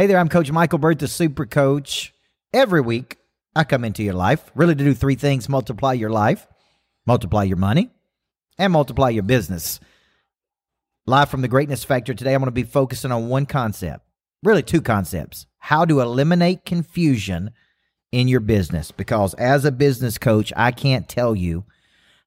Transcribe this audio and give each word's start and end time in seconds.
Hey 0.00 0.06
there, 0.06 0.16
I'm 0.16 0.30
Coach 0.30 0.50
Michael 0.50 0.78
Burt, 0.78 0.98
the 0.98 1.06
Super 1.06 1.44
Coach. 1.44 2.14
Every 2.54 2.80
week, 2.80 3.18
I 3.54 3.64
come 3.64 3.84
into 3.84 4.02
your 4.02 4.14
life 4.14 4.50
really 4.54 4.74
to 4.74 4.82
do 4.82 4.94
three 4.94 5.14
things 5.14 5.46
multiply 5.46 5.92
your 5.92 6.08
life, 6.08 6.46
multiply 7.04 7.42
your 7.42 7.58
money, 7.58 7.90
and 8.56 8.72
multiply 8.72 9.10
your 9.10 9.24
business. 9.24 9.78
Live 11.04 11.28
from 11.28 11.42
the 11.42 11.48
Greatness 11.48 11.84
Factory 11.84 12.14
today, 12.14 12.32
I'm 12.32 12.40
going 12.40 12.46
to 12.46 12.50
be 12.50 12.62
focusing 12.62 13.12
on 13.12 13.28
one 13.28 13.44
concept, 13.44 14.02
really 14.42 14.62
two 14.62 14.80
concepts 14.80 15.44
how 15.58 15.84
to 15.84 16.00
eliminate 16.00 16.64
confusion 16.64 17.50
in 18.10 18.26
your 18.26 18.40
business. 18.40 18.92
Because 18.92 19.34
as 19.34 19.66
a 19.66 19.70
business 19.70 20.16
coach, 20.16 20.50
I 20.56 20.70
can't 20.70 21.10
tell 21.10 21.36
you 21.36 21.66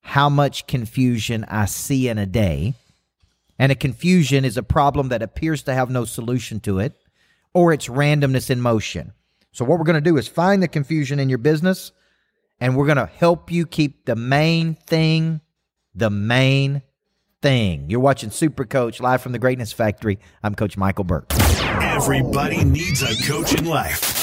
how 0.02 0.30
much 0.30 0.68
confusion 0.68 1.44
I 1.46 1.66
see 1.66 2.08
in 2.08 2.20
a 2.20 2.28
day. 2.28 2.76
And 3.58 3.72
a 3.72 3.76
confusion 3.76 4.46
is 4.46 4.58
a 4.58 4.62
problem 4.62 5.10
that 5.10 5.24
appears 5.24 5.64
to 5.64 5.74
have 5.74 5.90
no 5.90 6.06
solution 6.06 6.60
to 6.60 6.78
it, 6.78 7.00
or 7.54 7.74
it's 7.74 7.88
randomness 7.88 8.50
in 8.50 8.62
motion. 8.62 9.14
So, 9.52 9.66
what 9.66 9.78
we're 9.78 9.86
going 9.86 10.02
to 10.04 10.10
do 10.10 10.18
is 10.18 10.28
find 10.28 10.64
the 10.64 10.68
confusion 10.68 11.20
in 11.20 11.30
your 11.30 11.38
business, 11.38 11.92
and 12.60 12.76
we're 12.76 12.88
going 12.88 12.98
to 12.98 13.06
help 13.06 13.52
you 13.52 13.66
keep 13.66 14.06
the 14.06 14.16
main 14.16 14.76
thing 14.76 15.42
the 15.96 16.10
main 16.10 16.82
thing. 17.42 17.90
You're 17.90 18.00
watching 18.00 18.32
Super 18.32 18.66
Coach 18.66 19.00
live 19.00 19.22
from 19.22 19.32
the 19.32 19.40
Greatness 19.40 19.72
Factory. 19.72 20.20
I'm 20.42 20.56
Coach 20.56 20.78
Michael 20.78 21.04
Burt. 21.04 21.26
Everybody 21.82 22.64
needs 22.64 23.02
a 23.04 23.16
coach 23.28 23.54
in 23.54 23.66
life. 23.66 24.23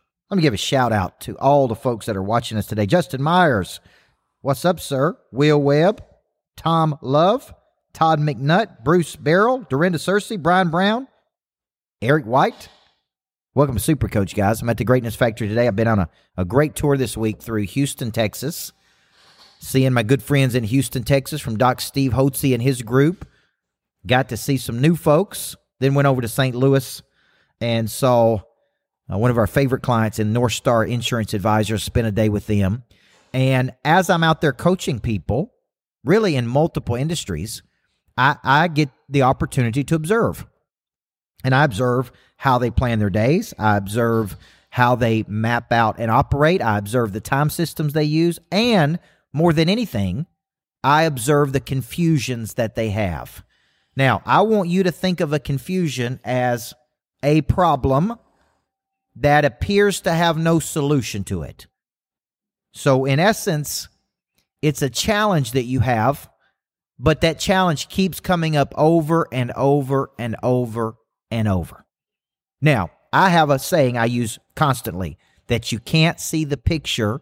Let 0.31 0.37
me 0.37 0.43
give 0.43 0.53
a 0.53 0.57
shout 0.57 0.93
out 0.93 1.19
to 1.21 1.37
all 1.39 1.67
the 1.67 1.75
folks 1.75 2.05
that 2.05 2.15
are 2.15 2.23
watching 2.23 2.57
us 2.57 2.65
today. 2.65 2.85
Justin 2.85 3.21
Myers, 3.21 3.81
what's 4.39 4.63
up, 4.63 4.79
sir? 4.79 5.17
Will 5.33 5.61
Webb, 5.61 6.01
Tom 6.55 6.97
Love, 7.01 7.53
Todd 7.91 8.21
McNutt, 8.21 8.81
Bruce 8.81 9.17
Barrel, 9.17 9.65
Dorinda 9.69 9.97
Searcy, 9.97 10.41
Brian 10.41 10.69
Brown, 10.69 11.09
Eric 12.01 12.23
White. 12.23 12.69
Welcome 13.55 13.75
to 13.75 13.81
Super 13.81 14.07
Coach, 14.07 14.33
guys. 14.33 14.61
I'm 14.61 14.69
at 14.69 14.77
the 14.77 14.85
Greatness 14.85 15.17
Factory 15.17 15.49
today. 15.49 15.67
I've 15.67 15.75
been 15.75 15.89
on 15.89 15.99
a, 15.99 16.09
a 16.37 16.45
great 16.45 16.75
tour 16.75 16.95
this 16.95 17.17
week 17.17 17.41
through 17.41 17.63
Houston, 17.63 18.11
Texas, 18.11 18.71
seeing 19.59 19.91
my 19.91 20.03
good 20.03 20.23
friends 20.23 20.55
in 20.55 20.63
Houston, 20.63 21.03
Texas 21.03 21.41
from 21.41 21.57
Doc 21.57 21.81
Steve 21.81 22.13
Hotze 22.13 22.53
and 22.53 22.63
his 22.63 22.83
group. 22.83 23.27
Got 24.07 24.29
to 24.29 24.37
see 24.37 24.55
some 24.55 24.79
new 24.79 24.95
folks. 24.95 25.57
Then 25.81 25.93
went 25.93 26.07
over 26.07 26.21
to 26.21 26.29
St. 26.29 26.55
Louis 26.55 27.01
and 27.59 27.91
saw 27.91 28.43
uh, 29.11 29.17
one 29.17 29.31
of 29.31 29.37
our 29.37 29.47
favorite 29.47 29.81
clients 29.83 30.19
in 30.19 30.33
North 30.33 30.53
Star 30.53 30.85
Insurance 30.85 31.33
Advisors, 31.33 31.83
spent 31.83 32.07
a 32.07 32.11
day 32.11 32.29
with 32.29 32.47
them. 32.47 32.83
And 33.33 33.73
as 33.83 34.09
I'm 34.09 34.23
out 34.23 34.41
there 34.41 34.53
coaching 34.53 34.99
people, 34.99 35.53
really 36.03 36.35
in 36.35 36.47
multiple 36.47 36.95
industries, 36.95 37.61
I, 38.17 38.37
I 38.43 38.67
get 38.67 38.89
the 39.09 39.23
opportunity 39.23 39.83
to 39.85 39.95
observe. 39.95 40.45
And 41.43 41.55
I 41.55 41.63
observe 41.63 42.11
how 42.37 42.57
they 42.57 42.71
plan 42.71 42.99
their 42.99 43.09
days. 43.09 43.53
I 43.57 43.77
observe 43.77 44.37
how 44.69 44.95
they 44.95 45.23
map 45.27 45.71
out 45.71 45.97
and 45.99 46.09
operate. 46.09 46.61
I 46.61 46.77
observe 46.77 47.13
the 47.13 47.21
time 47.21 47.49
systems 47.49 47.93
they 47.93 48.03
use. 48.03 48.39
And 48.51 48.99
more 49.33 49.53
than 49.53 49.69
anything, 49.69 50.27
I 50.83 51.03
observe 51.03 51.51
the 51.51 51.59
confusions 51.59 52.55
that 52.55 52.75
they 52.75 52.89
have. 52.89 53.43
Now, 53.95 54.21
I 54.25 54.41
want 54.41 54.69
you 54.69 54.83
to 54.83 54.91
think 54.91 55.19
of 55.19 55.33
a 55.33 55.39
confusion 55.39 56.19
as 56.23 56.73
a 57.21 57.41
problem 57.41 58.17
that 59.15 59.45
appears 59.45 60.01
to 60.01 60.11
have 60.11 60.37
no 60.37 60.59
solution 60.59 61.23
to 61.25 61.43
it. 61.43 61.67
So, 62.73 63.05
in 63.05 63.19
essence, 63.19 63.89
it's 64.61 64.81
a 64.81 64.89
challenge 64.89 65.51
that 65.51 65.63
you 65.63 65.81
have, 65.81 66.29
but 66.97 67.21
that 67.21 67.39
challenge 67.39 67.89
keeps 67.89 68.19
coming 68.19 68.55
up 68.55 68.73
over 68.77 69.27
and 69.31 69.51
over 69.55 70.11
and 70.17 70.35
over 70.41 70.95
and 71.29 71.47
over. 71.47 71.85
Now, 72.61 72.91
I 73.11 73.29
have 73.29 73.49
a 73.49 73.59
saying 73.59 73.97
I 73.97 74.05
use 74.05 74.39
constantly 74.55 75.17
that 75.47 75.71
you 75.71 75.79
can't 75.79 76.19
see 76.19 76.45
the 76.45 76.57
picture 76.57 77.21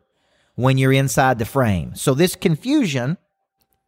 when 0.56 0.78
you're 0.78 0.94
inside 0.94 1.40
the 1.40 1.46
frame. 1.46 1.96
So, 1.96 2.14
this 2.14 2.36
confusion 2.36 3.18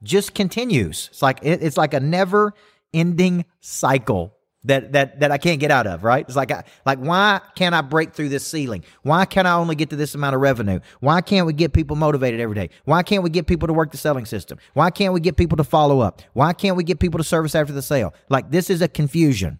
just 0.02 0.34
continues. 0.34 1.10
It's 1.12 1.22
like 1.22 1.40
it's 1.44 1.78
like 1.78 1.94
a 1.94 2.00
never 2.00 2.54
ending 2.94 3.46
cycle 3.60 4.36
that 4.64 4.92
that 4.92 5.20
that 5.20 5.32
I 5.32 5.38
can't 5.38 5.60
get 5.60 5.72
out 5.72 5.88
of, 5.88 6.04
right? 6.04 6.26
It's 6.28 6.36
like 6.36 6.52
I, 6.52 6.64
like 6.86 7.00
why 7.00 7.42
can't 7.56 7.74
I 7.74 7.82
break 7.82 8.14
through 8.14 8.30
this 8.30 8.46
ceiling? 8.46 8.84
Why 9.02 9.26
can't 9.26 9.48
I 9.48 9.54
only 9.54 9.76
get 9.76 9.90
to 9.90 9.96
this 9.96 10.14
amount 10.14 10.36
of 10.36 10.42
revenue? 10.42 10.80
Why 11.00 11.22
can't 11.22 11.48
we 11.48 11.54
get 11.54 11.74
people 11.74 11.96
motivated 11.96 12.40
every 12.40 12.56
day? 12.56 12.70
Why 12.86 13.04
can't 13.04 13.24
we 13.24 13.30
get 13.30 13.48
people 13.48 13.68
to 13.68 13.74
work 13.74 13.92
the 13.92 13.98
selling 13.98 14.26
system? 14.26 14.60
Why 14.74 14.92
can't 14.92 15.14
we 15.14 15.20
get 15.20 15.38
people 15.38 15.58
to 15.58 15.64
follow 15.64 16.00
up? 16.00 16.22
Why 16.34 16.54
can't 16.54 16.78
we 16.78 16.84
get 16.84 17.00
people 17.00 17.18
to 17.18 17.24
service 17.24 17.56
after 17.56 17.74
the 17.74 17.82
sale? 17.82 18.14
Like 18.30 18.52
this 18.52 18.70
is 18.70 18.82
a 18.82 18.88
confusion. 18.88 19.60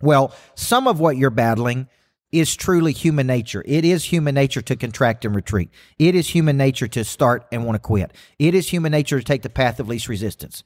Well, 0.00 0.34
some 0.54 0.86
of 0.86 1.00
what 1.00 1.16
you're 1.16 1.30
battling 1.30 1.88
is 2.30 2.56
truly 2.56 2.92
human 2.92 3.28
nature. 3.28 3.62
It 3.64 3.84
is 3.84 4.04
human 4.04 4.34
nature 4.34 4.60
to 4.60 4.76
contract 4.76 5.24
and 5.24 5.36
retreat. 5.36 5.70
It 5.98 6.16
is 6.16 6.28
human 6.28 6.56
nature 6.56 6.88
to 6.88 7.04
start 7.04 7.46
and 7.52 7.64
want 7.64 7.76
to 7.76 7.78
quit. 7.78 8.12
It 8.40 8.54
is 8.56 8.68
human 8.68 8.90
nature 8.90 9.18
to 9.18 9.24
take 9.24 9.42
the 9.42 9.48
path 9.48 9.78
of 9.78 9.88
least 9.88 10.08
resistance. 10.08 10.64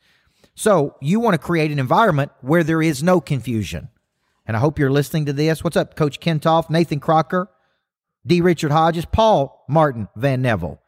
So 0.58 0.96
you 1.00 1.20
want 1.20 1.34
to 1.34 1.38
create 1.38 1.70
an 1.70 1.78
environment 1.78 2.32
where 2.40 2.64
there 2.64 2.82
is 2.82 3.00
no 3.00 3.20
confusion. 3.20 3.90
And 4.44 4.56
I 4.56 4.60
hope 4.60 4.76
you're 4.76 4.90
listening 4.90 5.26
to 5.26 5.32
this. 5.32 5.62
What's 5.62 5.76
up, 5.76 5.94
Coach 5.94 6.18
Kentoff, 6.18 6.68
Nathan 6.68 6.98
Crocker, 6.98 7.48
D. 8.26 8.40
Richard 8.40 8.72
Hodges, 8.72 9.04
Paul 9.04 9.64
Martin 9.68 10.08
Van 10.16 10.42
Neville. 10.42 10.82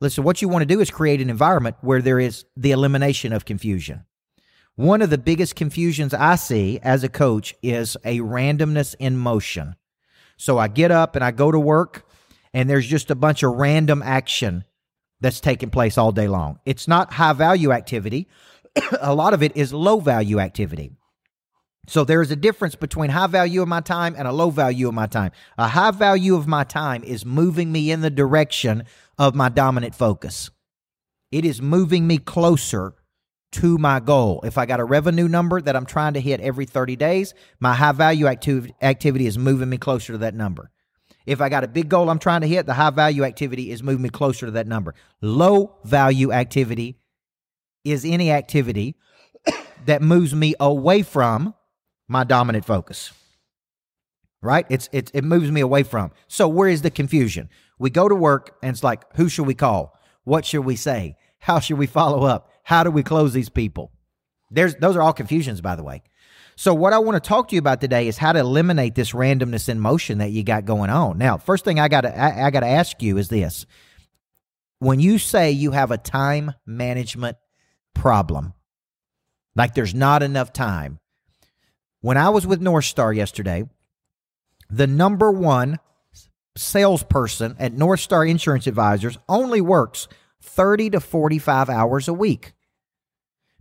Listen, 0.00 0.22
what 0.22 0.40
you 0.40 0.48
want 0.48 0.62
to 0.62 0.72
do 0.72 0.80
is 0.80 0.88
create 0.88 1.20
an 1.20 1.30
environment 1.30 1.74
where 1.80 2.00
there 2.00 2.20
is 2.20 2.44
the 2.56 2.70
elimination 2.70 3.32
of 3.32 3.44
confusion. 3.44 4.04
One 4.76 5.02
of 5.02 5.10
the 5.10 5.18
biggest 5.18 5.56
confusions 5.56 6.14
I 6.14 6.36
see 6.36 6.78
as 6.80 7.02
a 7.02 7.08
coach 7.08 7.56
is 7.60 7.96
a 8.04 8.20
randomness 8.20 8.94
in 9.00 9.16
motion. 9.16 9.74
So 10.36 10.58
I 10.58 10.68
get 10.68 10.92
up 10.92 11.16
and 11.16 11.24
I 11.24 11.32
go 11.32 11.50
to 11.50 11.58
work, 11.58 12.08
and 12.54 12.70
there's 12.70 12.86
just 12.86 13.10
a 13.10 13.16
bunch 13.16 13.42
of 13.42 13.54
random 13.54 14.00
action 14.00 14.62
that's 15.20 15.40
taking 15.40 15.70
place 15.70 15.98
all 15.98 16.12
day 16.12 16.28
long. 16.28 16.60
It's 16.64 16.86
not 16.86 17.14
high 17.14 17.32
value 17.32 17.72
activity, 17.72 18.28
a 19.00 19.14
lot 19.14 19.34
of 19.34 19.42
it 19.42 19.56
is 19.56 19.72
low 19.72 20.00
value 20.00 20.38
activity. 20.38 20.92
So 21.88 22.04
there 22.04 22.22
is 22.22 22.30
a 22.30 22.36
difference 22.36 22.76
between 22.76 23.10
high 23.10 23.26
value 23.26 23.60
of 23.60 23.68
my 23.68 23.80
time 23.80 24.14
and 24.16 24.28
a 24.28 24.32
low 24.32 24.50
value 24.50 24.86
of 24.88 24.94
my 24.94 25.06
time. 25.06 25.32
A 25.58 25.66
high 25.66 25.90
value 25.90 26.36
of 26.36 26.46
my 26.46 26.62
time 26.62 27.02
is 27.02 27.26
moving 27.26 27.72
me 27.72 27.90
in 27.90 28.02
the 28.02 28.10
direction 28.10 28.84
of 29.18 29.34
my 29.34 29.48
dominant 29.48 29.94
focus. 29.94 30.50
It 31.32 31.44
is 31.44 31.60
moving 31.60 32.06
me 32.06 32.18
closer 32.18 32.94
to 33.52 33.78
my 33.78 34.00
goal. 34.00 34.42
If 34.44 34.58
I 34.58 34.66
got 34.66 34.80
a 34.80 34.84
revenue 34.84 35.28
number 35.28 35.60
that 35.60 35.74
I'm 35.74 35.84
trying 35.84 36.14
to 36.14 36.20
hit 36.20 36.40
every 36.40 36.66
30 36.66 36.96
days, 36.96 37.34
my 37.58 37.74
high 37.74 37.92
value 37.92 38.26
activ- 38.26 38.70
activity 38.80 39.26
is 39.26 39.36
moving 39.36 39.68
me 39.68 39.76
closer 39.76 40.12
to 40.12 40.18
that 40.18 40.34
number. 40.34 40.70
If 41.26 41.40
I 41.40 41.48
got 41.48 41.64
a 41.64 41.68
big 41.68 41.88
goal 41.88 42.10
I'm 42.10 42.18
trying 42.18 42.40
to 42.42 42.48
hit, 42.48 42.66
the 42.66 42.74
high 42.74 42.90
value 42.90 43.24
activity 43.24 43.70
is 43.70 43.82
moving 43.82 44.02
me 44.02 44.08
closer 44.08 44.46
to 44.46 44.52
that 44.52 44.66
number. 44.66 44.94
Low 45.20 45.78
value 45.84 46.32
activity 46.32 46.96
is 47.84 48.04
any 48.04 48.30
activity 48.30 48.96
that 49.86 50.02
moves 50.02 50.34
me 50.34 50.54
away 50.60 51.02
from 51.02 51.54
my 52.08 52.24
dominant 52.24 52.64
focus. 52.64 53.12
Right? 54.40 54.66
It's, 54.68 54.88
it's 54.92 55.10
it 55.14 55.22
moves 55.22 55.50
me 55.50 55.60
away 55.60 55.84
from. 55.84 56.10
So 56.26 56.48
where 56.48 56.68
is 56.68 56.82
the 56.82 56.90
confusion? 56.90 57.48
We 57.78 57.90
go 57.90 58.08
to 58.08 58.14
work 58.14 58.56
and 58.62 58.70
it's 58.70 58.82
like, 58.82 59.04
who 59.16 59.28
should 59.28 59.46
we 59.46 59.54
call? 59.54 59.96
What 60.24 60.44
should 60.44 60.64
we 60.64 60.76
say? 60.76 61.16
How 61.38 61.60
should 61.60 61.78
we 61.78 61.86
follow 61.86 62.24
up? 62.24 62.50
How 62.64 62.84
do 62.84 62.90
we 62.90 63.02
close 63.02 63.32
these 63.32 63.48
people? 63.48 63.92
There's 64.50 64.74
those 64.76 64.96
are 64.96 65.02
all 65.02 65.12
confusions, 65.12 65.60
by 65.60 65.76
the 65.76 65.82
way. 65.82 66.02
So 66.56 66.74
what 66.74 66.92
I 66.92 66.98
want 66.98 67.22
to 67.22 67.26
talk 67.26 67.48
to 67.48 67.54
you 67.54 67.58
about 67.58 67.80
today 67.80 68.06
is 68.06 68.18
how 68.18 68.32
to 68.32 68.38
eliminate 68.38 68.94
this 68.94 69.12
randomness 69.12 69.68
in 69.68 69.80
motion 69.80 70.18
that 70.18 70.30
you 70.30 70.44
got 70.44 70.64
going 70.64 70.90
on. 70.90 71.18
Now, 71.18 71.38
first 71.38 71.64
thing 71.64 71.80
I 71.80 71.88
got 71.88 72.02
to 72.02 72.16
I, 72.16 72.46
I 72.46 72.50
got 72.50 72.60
to 72.60 72.68
ask 72.68 73.02
you 73.02 73.16
is 73.18 73.28
this: 73.28 73.64
when 74.78 75.00
you 75.00 75.18
say 75.18 75.50
you 75.50 75.70
have 75.70 75.90
a 75.90 75.98
time 75.98 76.52
management 76.66 77.36
problem. 77.94 78.54
Like 79.54 79.74
there's 79.74 79.94
not 79.94 80.22
enough 80.22 80.52
time. 80.52 80.98
When 82.00 82.16
I 82.16 82.30
was 82.30 82.46
with 82.46 82.60
North 82.60 82.84
Star 82.84 83.12
yesterday, 83.12 83.64
the 84.70 84.86
number 84.86 85.30
one 85.30 85.78
salesperson 86.56 87.56
at 87.58 87.72
North 87.72 88.00
Star 88.00 88.24
Insurance 88.24 88.66
Advisors 88.66 89.18
only 89.28 89.60
works 89.60 90.08
30 90.42 90.90
to 90.90 91.00
45 91.00 91.68
hours 91.68 92.08
a 92.08 92.12
week. 92.12 92.52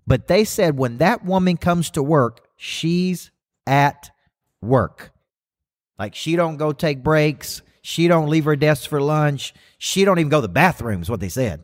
But 0.07 0.27
they 0.27 0.43
said 0.43 0.77
when 0.77 0.97
that 0.97 1.23
woman 1.23 1.57
comes 1.57 1.91
to 1.91 2.03
work, 2.03 2.47
she's 2.57 3.31
at 3.67 4.09
work. 4.61 5.11
Like 5.99 6.15
she 6.15 6.35
don't 6.35 6.57
go 6.57 6.73
take 6.73 7.03
breaks. 7.03 7.61
She 7.83 8.07
don't 8.07 8.29
leave 8.29 8.45
her 8.45 8.55
desk 8.55 8.89
for 8.89 9.01
lunch. 9.01 9.53
She 9.77 10.05
don't 10.05 10.19
even 10.19 10.29
go 10.29 10.39
to 10.39 10.47
the 10.47 10.49
bathroom, 10.53 11.01
is 11.01 11.09
what 11.09 11.19
they 11.19 11.29
said. 11.29 11.63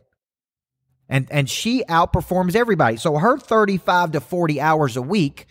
And 1.08 1.26
and 1.30 1.48
she 1.48 1.84
outperforms 1.84 2.54
everybody. 2.54 2.96
So 2.96 3.16
her 3.16 3.38
35 3.38 4.12
to 4.12 4.20
40 4.20 4.60
hours 4.60 4.96
a 4.96 5.02
week 5.02 5.46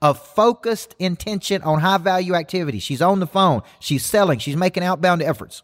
of 0.00 0.18
focused 0.18 0.94
intention 0.98 1.62
on 1.62 1.80
high 1.80 1.98
value 1.98 2.34
activity. 2.34 2.80
She's 2.80 3.02
on 3.02 3.20
the 3.20 3.26
phone, 3.26 3.62
she's 3.78 4.04
selling, 4.04 4.38
she's 4.38 4.56
making 4.56 4.82
outbound 4.82 5.22
efforts. 5.22 5.62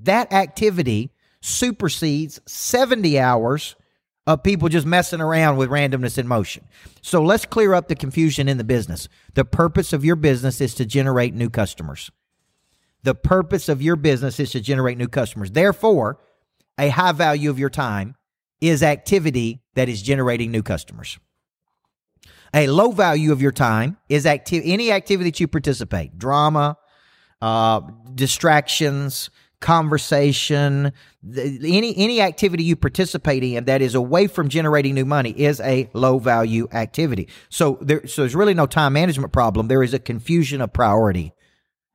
That 0.00 0.32
activity 0.32 1.12
supersedes 1.40 2.40
70 2.46 3.18
hours 3.18 3.76
of 4.26 4.42
people 4.42 4.68
just 4.68 4.86
messing 4.86 5.20
around 5.20 5.56
with 5.56 5.70
randomness 5.70 6.18
in 6.18 6.26
motion. 6.26 6.66
So 7.00 7.22
let's 7.22 7.46
clear 7.46 7.72
up 7.72 7.88
the 7.88 7.94
confusion 7.94 8.48
in 8.48 8.58
the 8.58 8.64
business. 8.64 9.08
The 9.34 9.44
purpose 9.44 9.92
of 9.92 10.04
your 10.04 10.16
business 10.16 10.60
is 10.60 10.74
to 10.74 10.84
generate 10.84 11.34
new 11.34 11.48
customers. 11.48 12.10
The 13.04 13.14
purpose 13.14 13.68
of 13.68 13.80
your 13.80 13.96
business 13.96 14.38
is 14.38 14.50
to 14.50 14.60
generate 14.60 14.98
new 14.98 15.08
customers. 15.08 15.52
Therefore, 15.52 16.18
a 16.78 16.88
high 16.88 17.12
value 17.12 17.48
of 17.48 17.58
your 17.58 17.70
time 17.70 18.16
is 18.60 18.82
activity 18.82 19.62
that 19.74 19.88
is 19.88 20.02
generating 20.02 20.50
new 20.50 20.62
customers. 20.62 21.18
A 22.54 22.66
low 22.66 22.92
value 22.92 23.32
of 23.32 23.42
your 23.42 23.52
time 23.52 23.98
is 24.08 24.26
acti- 24.26 24.72
any 24.72 24.90
activity 24.90 25.30
that 25.30 25.40
you 25.40 25.46
participate, 25.48 26.18
drama, 26.18 26.76
uh, 27.42 27.80
distractions, 28.14 29.30
conversation, 29.60 30.92
any 31.34 31.96
any 31.96 32.20
activity 32.20 32.62
you 32.62 32.76
participate 32.76 33.42
in 33.42 33.64
that 33.64 33.82
is 33.82 33.94
away 33.94 34.26
from 34.28 34.48
generating 34.48 34.94
new 34.94 35.04
money 35.04 35.30
is 35.30 35.60
a 35.60 35.90
low 35.94 36.18
value 36.18 36.68
activity. 36.72 37.28
So 37.48 37.78
there 37.80 38.06
so 38.06 38.22
there's 38.22 38.36
really 38.36 38.54
no 38.54 38.66
time 38.66 38.92
management 38.92 39.32
problem. 39.32 39.68
There 39.68 39.82
is 39.82 39.94
a 39.94 39.98
confusion 39.98 40.60
of 40.60 40.72
priority. 40.72 41.32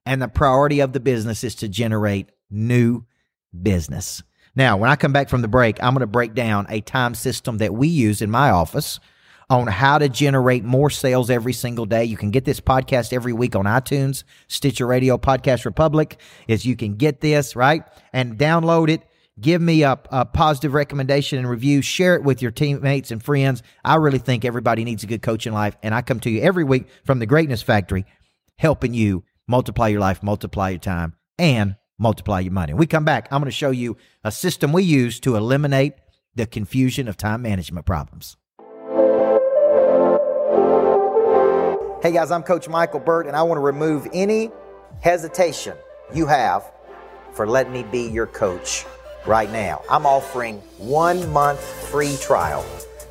And 0.06 0.22
the 0.22 0.28
priority 0.28 0.82
of 0.82 0.92
the 0.92 1.00
business 1.00 1.46
is 1.46 1.56
to 1.56 1.70
generate 1.70 2.30
new 2.50 3.06
business. 3.62 4.22
Now, 4.56 4.78
when 4.78 4.90
I 4.90 4.96
come 4.96 5.14
back 5.14 5.30
from 5.30 5.42
the 5.42 5.48
break, 5.48 5.82
I'm 5.82 5.94
going 5.94 6.02
to 6.02 6.08
break 6.08 6.36
down 6.36 6.68
a 6.70 6.82
time 6.82 7.16
system 7.16 7.58
that 7.58 7.74
we 7.74 7.88
use 7.88 8.22
in 8.22 8.30
my 8.30 8.52
office 8.52 9.00
on 9.50 9.68
how 9.68 9.98
to 9.98 10.08
generate 10.10 10.64
more 10.64 10.90
sales 10.90 11.30
every 11.30 11.54
single 11.54 11.86
day. 11.86 12.04
You 12.06 12.18
can 12.18 12.32
get 12.32 12.46
this 12.46 12.60
podcast 12.60 13.14
every 13.14 13.34
week 13.34 13.56
on 13.56 13.66
iTunes, 13.66 14.24
Stitcher 14.48 14.86
Radio, 14.86 15.18
Podcast 15.18 15.66
Republic. 15.66 16.20
Is 16.48 16.66
you 16.66 16.76
can 16.76 16.96
get 16.96 17.22
this 17.22 17.56
right 17.56 17.84
and 18.14 18.38
download 18.38 18.90
it. 18.90 19.02
Give 19.42 19.62
me 19.62 19.82
a, 19.82 20.00
a 20.12 20.26
positive 20.26 20.76
recommendation 20.76 21.40
and 21.40 21.50
review. 21.50 21.82
Share 21.82 22.16
it 22.16 22.24
with 22.24 22.42
your 22.42 22.52
teammates 22.52 23.10
and 23.10 23.24
friends. 23.24 23.64
I 23.84 23.96
really 23.96 24.20
think 24.20 24.46
everybody 24.46 24.84
needs 24.84 25.04
a 25.04 25.08
good 25.08 25.24
coach 25.24 25.48
in 25.48 25.54
life, 25.54 25.76
and 25.82 25.96
I 25.96 26.04
come 26.04 26.20
to 26.22 26.30
you 26.30 26.42
every 26.42 26.64
week 26.64 26.86
from 27.04 27.18
the 27.18 27.26
Greatness 27.26 27.64
Factory, 27.64 28.06
helping 28.58 28.94
you 28.94 29.24
multiply 29.48 29.88
your 29.88 30.02
life, 30.02 30.22
multiply 30.22 30.70
your 30.70 30.80
time, 30.80 31.16
and 31.40 31.76
multiply 31.98 32.40
your 32.40 32.54
money. 32.54 32.74
When 32.74 32.80
we 32.80 32.88
come 32.88 33.06
back, 33.06 33.28
I'm 33.32 33.40
going 33.40 33.52
to 33.52 33.56
show 33.56 33.72
you 33.72 33.98
a 34.24 34.32
system 34.32 34.74
we 34.74 34.84
use 34.84 35.20
to 35.22 35.36
eliminate 35.36 35.94
the 36.36 36.46
confusion 36.46 37.08
of 37.08 37.18
time 37.18 37.42
management 37.42 37.86
problems. 37.86 38.38
Hey 42.02 42.12
guys, 42.12 42.32
I'm 42.32 42.44
Coach 42.44 42.68
Michael 42.68 43.00
Burt, 43.00 43.28
and 43.28 43.36
I 43.36 43.44
want 43.44 43.58
to 43.58 43.62
remove 43.62 44.08
any 44.12 44.52
hesitation 45.02 45.78
you 46.14 46.26
have 46.26 46.70
for 47.32 47.48
letting 47.48 47.72
me 47.72 47.84
be 47.84 48.10
your 48.10 48.28
coach 48.28 48.86
right 49.26 49.50
now. 49.52 49.82
I'm 49.90 50.06
offering 50.06 50.58
one 50.78 51.32
month 51.32 51.62
free 51.62 52.18
trial 52.18 52.66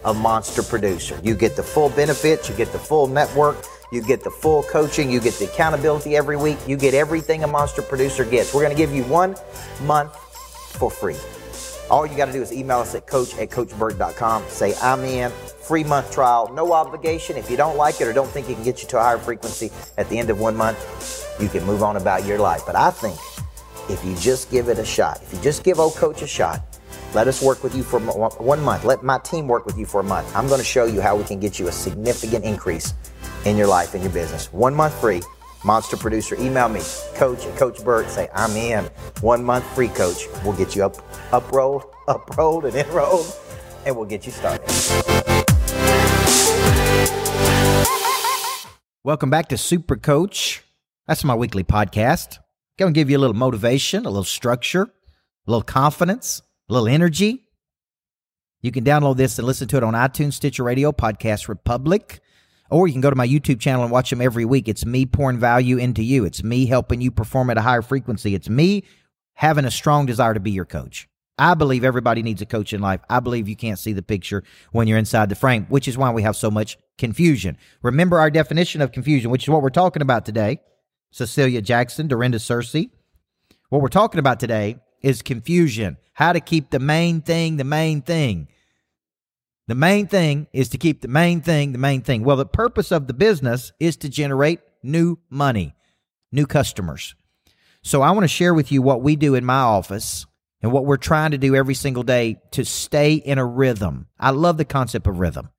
of 0.04 0.20
Monster 0.20 0.62
Producer. 0.62 1.18
You 1.22 1.34
get 1.34 1.56
the 1.56 1.62
full 1.62 1.88
benefits, 1.88 2.50
you 2.50 2.54
get 2.54 2.70
the 2.72 2.78
full 2.78 3.06
network, 3.06 3.64
you 3.92 4.02
get 4.02 4.24
the 4.24 4.30
full 4.30 4.62
coaching, 4.64 5.10
you 5.10 5.20
get 5.20 5.34
the 5.34 5.44
accountability 5.44 6.16
every 6.16 6.36
week, 6.36 6.58
you 6.66 6.76
get 6.76 6.94
everything 6.94 7.44
a 7.44 7.46
Monster 7.46 7.82
Producer 7.82 8.24
gets. 8.24 8.54
We're 8.54 8.62
going 8.62 8.74
to 8.74 8.82
give 8.82 8.94
you 8.94 9.04
one 9.04 9.36
month 9.82 10.16
for 10.16 10.90
free. 10.90 11.16
All 11.90 12.06
you 12.06 12.16
got 12.16 12.24
to 12.26 12.32
do 12.32 12.40
is 12.40 12.52
email 12.52 12.78
us 12.78 12.94
at 12.94 13.06
coach 13.06 13.36
at 13.36 13.50
coachburt.com. 13.50 14.44
Say, 14.48 14.74
I'm 14.80 15.00
in. 15.00 15.30
Free 15.30 15.84
month 15.84 16.10
trial. 16.10 16.50
No 16.54 16.72
obligation. 16.72 17.36
If 17.36 17.50
you 17.50 17.58
don't 17.58 17.76
like 17.76 18.00
it 18.00 18.08
or 18.08 18.14
don't 18.14 18.30
think 18.30 18.48
it 18.48 18.54
can 18.54 18.64
get 18.64 18.82
you 18.82 18.88
to 18.88 18.98
a 18.98 19.02
higher 19.02 19.18
frequency 19.18 19.70
at 19.98 20.08
the 20.08 20.18
end 20.18 20.30
of 20.30 20.40
one 20.40 20.56
month, 20.56 20.78
you 21.38 21.48
can 21.48 21.64
move 21.64 21.82
on 21.82 21.96
about 21.98 22.24
your 22.24 22.38
life. 22.38 22.62
But 22.64 22.76
I 22.76 22.90
think 22.90 23.18
if 23.90 24.02
you 24.04 24.16
just 24.16 24.50
give 24.50 24.68
it 24.68 24.78
a 24.78 24.84
shot, 24.84 25.20
if 25.22 25.34
you 25.34 25.40
just 25.40 25.64
give 25.64 25.78
old 25.78 25.94
coach 25.96 26.22
a 26.22 26.26
shot, 26.26 26.62
let 27.14 27.28
us 27.28 27.42
work 27.42 27.62
with 27.62 27.74
you 27.74 27.82
for 27.82 28.00
one 28.00 28.62
month. 28.62 28.84
Let 28.84 29.02
my 29.02 29.18
team 29.18 29.46
work 29.46 29.66
with 29.66 29.76
you 29.76 29.84
for 29.84 30.00
a 30.00 30.04
month. 30.04 30.34
I'm 30.34 30.46
going 30.46 30.60
to 30.60 30.64
show 30.64 30.86
you 30.86 31.02
how 31.02 31.14
we 31.14 31.24
can 31.24 31.40
get 31.40 31.58
you 31.58 31.68
a 31.68 31.72
significant 31.72 32.44
increase 32.44 32.94
in 33.44 33.56
your 33.56 33.66
life 33.66 33.94
and 33.94 34.02
your 34.02 34.12
business. 34.12 34.52
One 34.52 34.74
month 34.74 34.94
free. 35.00 35.22
Monster 35.64 35.96
producer, 35.96 36.34
email 36.40 36.68
me, 36.68 36.80
coach 37.14 37.46
at 37.46 37.56
Coach 37.56 37.84
Burt. 37.84 38.08
Say, 38.08 38.28
I'm 38.34 38.50
in. 38.56 38.84
One 39.20 39.44
month 39.44 39.64
free, 39.74 39.88
coach. 39.88 40.26
We'll 40.44 40.56
get 40.56 40.74
you 40.74 40.84
up, 40.84 40.96
up 41.32 41.52
rolled, 41.52 41.84
up 42.08 42.36
rolled, 42.36 42.64
and 42.64 42.74
enrolled, 42.74 43.32
and 43.86 43.96
we'll 43.96 44.06
get 44.06 44.26
you 44.26 44.32
started. 44.32 44.66
Welcome 49.04 49.30
back 49.30 49.48
to 49.48 49.56
Super 49.56 49.96
Coach. 49.96 50.62
That's 51.06 51.22
my 51.22 51.34
weekly 51.34 51.64
podcast. 51.64 52.38
Going 52.78 52.94
to 52.94 53.00
give 53.00 53.10
you 53.10 53.18
a 53.18 53.20
little 53.20 53.34
motivation, 53.34 54.06
a 54.06 54.10
little 54.10 54.24
structure, 54.24 54.82
a 54.82 55.50
little 55.50 55.62
confidence, 55.62 56.42
a 56.68 56.72
little 56.72 56.88
energy. 56.88 57.44
You 58.60 58.72
can 58.72 58.84
download 58.84 59.16
this 59.16 59.38
and 59.38 59.46
listen 59.46 59.68
to 59.68 59.76
it 59.76 59.84
on 59.84 59.94
iTunes, 59.94 60.34
Stitcher 60.34 60.64
Radio, 60.64 60.90
Podcast 60.90 61.48
Republic. 61.48 62.20
Or 62.72 62.86
you 62.86 62.94
can 62.94 63.02
go 63.02 63.10
to 63.10 63.16
my 63.16 63.28
YouTube 63.28 63.60
channel 63.60 63.82
and 63.82 63.92
watch 63.92 64.08
them 64.08 64.22
every 64.22 64.46
week. 64.46 64.66
It's 64.66 64.86
me 64.86 65.04
pouring 65.04 65.38
value 65.38 65.76
into 65.76 66.02
you. 66.02 66.24
It's 66.24 66.42
me 66.42 66.64
helping 66.64 67.02
you 67.02 67.10
perform 67.10 67.50
at 67.50 67.58
a 67.58 67.62
higher 67.62 67.82
frequency. 67.82 68.34
It's 68.34 68.48
me 68.48 68.84
having 69.34 69.66
a 69.66 69.70
strong 69.70 70.06
desire 70.06 70.32
to 70.32 70.40
be 70.40 70.52
your 70.52 70.64
coach. 70.64 71.06
I 71.36 71.52
believe 71.52 71.84
everybody 71.84 72.22
needs 72.22 72.40
a 72.40 72.46
coach 72.46 72.72
in 72.72 72.80
life. 72.80 73.00
I 73.10 73.20
believe 73.20 73.46
you 73.46 73.56
can't 73.56 73.78
see 73.78 73.92
the 73.92 74.02
picture 74.02 74.42
when 74.70 74.88
you're 74.88 74.96
inside 74.96 75.28
the 75.28 75.34
frame, 75.34 75.66
which 75.68 75.86
is 75.86 75.98
why 75.98 76.12
we 76.12 76.22
have 76.22 76.34
so 76.34 76.50
much 76.50 76.78
confusion. 76.96 77.58
Remember 77.82 78.18
our 78.18 78.30
definition 78.30 78.80
of 78.80 78.90
confusion, 78.90 79.30
which 79.30 79.42
is 79.42 79.50
what 79.50 79.60
we're 79.60 79.68
talking 79.68 80.02
about 80.02 80.24
today. 80.24 80.60
Cecilia 81.10 81.60
Jackson, 81.60 82.08
Dorinda 82.08 82.38
Searcy. 82.38 82.90
What 83.68 83.82
we're 83.82 83.88
talking 83.88 84.18
about 84.18 84.40
today 84.40 84.76
is 85.02 85.20
confusion. 85.20 85.98
How 86.14 86.32
to 86.32 86.40
keep 86.40 86.70
the 86.70 86.78
main 86.78 87.20
thing 87.20 87.58
the 87.58 87.64
main 87.64 88.00
thing. 88.00 88.48
The 89.68 89.74
main 89.74 90.06
thing 90.06 90.48
is 90.52 90.68
to 90.70 90.78
keep 90.78 91.00
the 91.00 91.08
main 91.08 91.40
thing 91.40 91.72
the 91.72 91.78
main 91.78 92.02
thing. 92.02 92.24
Well, 92.24 92.36
the 92.36 92.46
purpose 92.46 92.90
of 92.90 93.06
the 93.06 93.14
business 93.14 93.72
is 93.78 93.96
to 93.98 94.08
generate 94.08 94.60
new 94.82 95.18
money, 95.30 95.74
new 96.32 96.46
customers. 96.46 97.14
So 97.82 98.02
I 98.02 98.10
want 98.10 98.24
to 98.24 98.28
share 98.28 98.54
with 98.54 98.70
you 98.72 98.82
what 98.82 99.02
we 99.02 99.16
do 99.16 99.34
in 99.34 99.44
my 99.44 99.60
office 99.60 100.26
and 100.62 100.72
what 100.72 100.84
we're 100.84 100.96
trying 100.96 101.32
to 101.32 101.38
do 101.38 101.54
every 101.54 101.74
single 101.74 102.02
day 102.02 102.40
to 102.52 102.64
stay 102.64 103.14
in 103.14 103.38
a 103.38 103.46
rhythm. 103.46 104.06
I 104.18 104.30
love 104.30 104.56
the 104.56 104.64
concept 104.64 105.06
of 105.06 105.18
rhythm. 105.18 105.50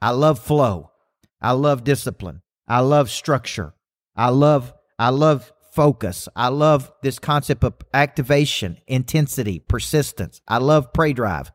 I 0.00 0.10
love 0.10 0.38
flow. 0.38 0.90
I 1.40 1.52
love 1.52 1.84
discipline. 1.84 2.42
I 2.66 2.80
love 2.80 3.10
structure. 3.10 3.74
I 4.16 4.30
love 4.30 4.72
I 4.98 5.10
love 5.10 5.52
focus. 5.72 6.28
I 6.36 6.48
love 6.48 6.92
this 7.02 7.18
concept 7.18 7.64
of 7.64 7.74
activation, 7.92 8.78
intensity, 8.86 9.58
persistence. 9.58 10.40
I 10.46 10.58
love 10.58 10.92
prey 10.92 11.12
drive. 11.12 11.50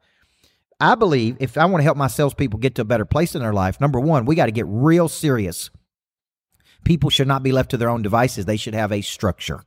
I 0.79 0.95
believe 0.95 1.37
if 1.39 1.57
I 1.57 1.65
want 1.65 1.81
to 1.81 1.83
help 1.83 1.97
my 1.97 2.07
salespeople 2.07 2.59
get 2.59 2.75
to 2.75 2.83
a 2.83 2.85
better 2.85 3.05
place 3.05 3.35
in 3.35 3.41
their 3.41 3.53
life, 3.53 3.81
number 3.81 3.99
one, 3.99 4.25
we 4.25 4.35
got 4.35 4.45
to 4.45 4.51
get 4.51 4.65
real 4.67 5.09
serious. 5.09 5.69
People 6.85 7.09
should 7.09 7.27
not 7.27 7.43
be 7.43 7.51
left 7.51 7.71
to 7.71 7.77
their 7.77 7.89
own 7.89 8.01
devices. 8.01 8.45
They 8.45 8.57
should 8.57 8.73
have 8.73 8.91
a 8.91 9.01
structure. 9.01 9.63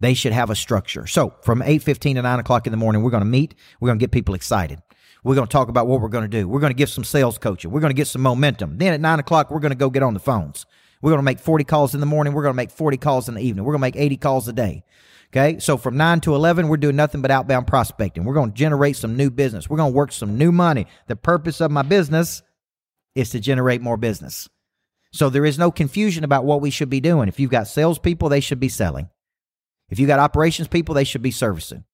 They 0.00 0.14
should 0.14 0.32
have 0.32 0.50
a 0.50 0.56
structure. 0.56 1.06
So 1.06 1.34
from 1.42 1.60
8.15 1.60 2.14
to 2.14 2.22
9 2.22 2.38
o'clock 2.40 2.66
in 2.66 2.72
the 2.72 2.76
morning, 2.76 3.02
we're 3.02 3.10
going 3.10 3.22
to 3.22 3.26
meet. 3.26 3.54
We're 3.80 3.88
going 3.88 3.98
to 3.98 4.02
get 4.02 4.10
people 4.10 4.34
excited. 4.34 4.80
We're 5.24 5.34
going 5.34 5.46
to 5.46 5.52
talk 5.52 5.68
about 5.68 5.86
what 5.86 6.00
we're 6.00 6.08
going 6.08 6.28
to 6.28 6.28
do. 6.28 6.48
We're 6.48 6.60
going 6.60 6.70
to 6.70 6.76
give 6.76 6.88
some 6.88 7.04
sales 7.04 7.38
coaching. 7.38 7.70
We're 7.70 7.80
going 7.80 7.90
to 7.90 7.96
get 7.96 8.06
some 8.06 8.22
momentum. 8.22 8.78
Then 8.78 8.92
at 8.92 9.00
9 9.00 9.18
o'clock, 9.20 9.50
we're 9.50 9.60
going 9.60 9.72
to 9.72 9.76
go 9.76 9.90
get 9.90 10.02
on 10.02 10.14
the 10.14 10.20
phones. 10.20 10.66
We're 11.00 11.10
going 11.10 11.20
to 11.20 11.24
make 11.24 11.38
40 11.38 11.64
calls 11.64 11.94
in 11.94 12.00
the 12.00 12.06
morning. 12.06 12.32
We're 12.32 12.42
going 12.42 12.54
to 12.54 12.56
make 12.56 12.70
40 12.70 12.96
calls 12.96 13.28
in 13.28 13.34
the 13.34 13.40
evening. 13.40 13.64
We're 13.64 13.72
going 13.72 13.80
to 13.80 13.86
make 13.86 13.96
80 13.96 14.16
calls 14.16 14.48
a 14.48 14.52
day. 14.52 14.84
Okay. 15.30 15.58
So 15.58 15.76
from 15.76 15.96
nine 15.96 16.20
to 16.20 16.34
11, 16.34 16.68
we're 16.68 16.78
doing 16.78 16.96
nothing 16.96 17.20
but 17.20 17.30
outbound 17.30 17.66
prospecting. 17.66 18.24
We're 18.24 18.34
going 18.34 18.50
to 18.50 18.56
generate 18.56 18.96
some 18.96 19.16
new 19.16 19.30
business. 19.30 19.68
We're 19.68 19.76
going 19.76 19.92
to 19.92 19.96
work 19.96 20.12
some 20.12 20.38
new 20.38 20.52
money. 20.52 20.86
The 21.06 21.16
purpose 21.16 21.60
of 21.60 21.70
my 21.70 21.82
business 21.82 22.42
is 23.14 23.30
to 23.30 23.40
generate 23.40 23.82
more 23.82 23.96
business. 23.96 24.48
So 25.12 25.30
there 25.30 25.44
is 25.44 25.58
no 25.58 25.70
confusion 25.70 26.24
about 26.24 26.44
what 26.44 26.60
we 26.60 26.70
should 26.70 26.90
be 26.90 27.00
doing. 27.00 27.28
If 27.28 27.40
you've 27.40 27.50
got 27.50 27.66
salespeople, 27.66 28.28
they 28.28 28.40
should 28.40 28.60
be 28.60 28.68
selling. 28.68 29.08
If 29.90 29.98
you've 29.98 30.08
got 30.08 30.18
operations 30.18 30.68
people, 30.68 30.94
they 30.94 31.04
should 31.04 31.22
be 31.22 31.30
servicing. 31.30 31.84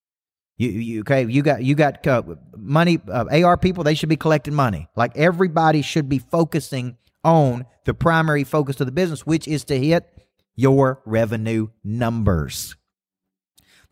You, 0.56 0.68
you 0.70 1.00
okay? 1.00 1.26
You 1.26 1.42
got 1.42 1.62
you 1.64 1.74
got 1.74 2.06
uh, 2.06 2.22
money 2.56 3.00
uh, 3.08 3.24
AR 3.44 3.56
people. 3.56 3.82
They 3.82 3.94
should 3.94 4.08
be 4.08 4.16
collecting 4.16 4.54
money. 4.54 4.88
Like 4.94 5.16
everybody 5.16 5.82
should 5.82 6.08
be 6.08 6.18
focusing 6.18 6.96
on 7.24 7.66
the 7.84 7.94
primary 7.94 8.44
focus 8.44 8.80
of 8.80 8.86
the 8.86 8.92
business, 8.92 9.26
which 9.26 9.48
is 9.48 9.64
to 9.64 9.78
hit 9.78 10.08
your 10.54 11.02
revenue 11.04 11.68
numbers. 11.82 12.76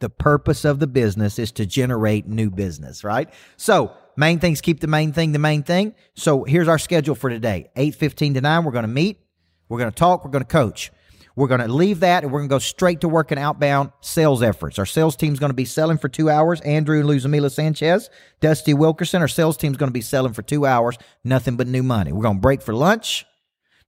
The 0.02 0.10
purpose 0.10 0.64
of 0.64 0.80
the 0.80 0.88
business 0.88 1.38
is 1.38 1.52
to 1.52 1.64
generate 1.64 2.26
new 2.26 2.50
business, 2.50 3.04
right? 3.04 3.32
So, 3.56 3.92
main 4.16 4.40
things 4.40 4.60
keep 4.60 4.80
the 4.80 4.88
main 4.88 5.12
thing 5.12 5.30
the 5.30 5.38
main 5.38 5.62
thing. 5.62 5.94
So, 6.16 6.42
here's 6.42 6.66
our 6.66 6.80
schedule 6.80 7.14
for 7.14 7.30
today. 7.30 7.70
8:15 7.76 8.34
to 8.34 8.40
9 8.40 8.64
we're 8.64 8.72
going 8.72 8.82
to 8.82 8.88
meet, 8.88 9.20
we're 9.68 9.78
going 9.78 9.92
to 9.92 9.96
talk, 9.96 10.24
we're 10.24 10.32
going 10.32 10.42
to 10.42 10.50
coach. 10.50 10.90
We're 11.36 11.46
going 11.46 11.60
to 11.60 11.68
leave 11.68 12.00
that 12.00 12.24
and 12.24 12.32
we're 12.32 12.40
going 12.40 12.48
to 12.48 12.54
go 12.54 12.58
straight 12.58 13.02
to 13.02 13.08
working 13.08 13.38
outbound 13.38 13.92
sales 14.00 14.42
efforts. 14.42 14.76
Our 14.80 14.86
sales 14.86 15.14
team's 15.14 15.38
going 15.38 15.50
to 15.50 15.54
be 15.54 15.64
selling 15.64 15.98
for 15.98 16.08
two 16.08 16.28
hours. 16.28 16.60
Andrew 16.62 16.98
and 16.98 17.08
Luzamila 17.08 17.52
Sanchez, 17.52 18.10
Dusty 18.40 18.74
Wilkerson, 18.74 19.22
our 19.22 19.28
sales 19.28 19.56
team's 19.56 19.76
going 19.76 19.88
to 19.88 19.94
be 19.94 20.00
selling 20.00 20.32
for 20.32 20.42
two 20.42 20.66
hours, 20.66 20.98
nothing 21.22 21.56
but 21.56 21.68
new 21.68 21.84
money. 21.84 22.10
We're 22.10 22.24
going 22.24 22.38
to 22.38 22.42
break 22.42 22.60
for 22.60 22.74
lunch. 22.74 23.24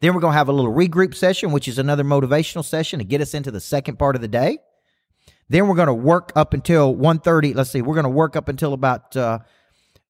Then 0.00 0.14
we're 0.14 0.21
going 0.21 0.35
to 0.35 0.38
have 0.38 0.49
a 0.49 0.52
little 0.52 0.73
regroup 0.73 1.12
session, 1.12 1.50
which 1.50 1.66
is 1.66 1.80
another 1.80 2.04
motivational 2.04 2.64
session 2.64 3.00
to 3.00 3.04
get 3.04 3.21
us 3.21 3.35
into 3.35 3.50
the 3.50 3.61
second 3.61 3.99
part 3.99 4.14
of 4.14 4.23
the 4.23 4.28
day. 4.28 4.59
Then 5.48 5.68
we're 5.68 5.74
going 5.74 5.88
to 5.88 5.94
work 5.94 6.32
up 6.34 6.54
until 6.54 6.94
1.30. 6.94 7.54
Let's 7.54 7.70
see, 7.70 7.82
we're 7.82 7.94
going 7.94 8.04
to 8.04 8.10
work 8.10 8.36
up 8.36 8.48
until 8.48 8.72
about 8.72 9.16
uh, 9.16 9.40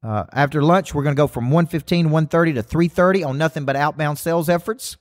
uh, 0.03 0.25
after 0.33 0.63
lunch. 0.63 0.95
We're 0.95 1.03
going 1.03 1.17
to 1.17 1.21
go 1.21 1.27
from 1.27 1.51
1.15, 1.51 2.07
1.30 2.07 2.55
to 2.55 2.63
3.30 2.63 3.27
on 3.27 3.39
nothing 3.39 3.65
but 3.65 3.77
outbound 3.77 4.19
sales 4.19 4.49
efforts. 4.49 4.97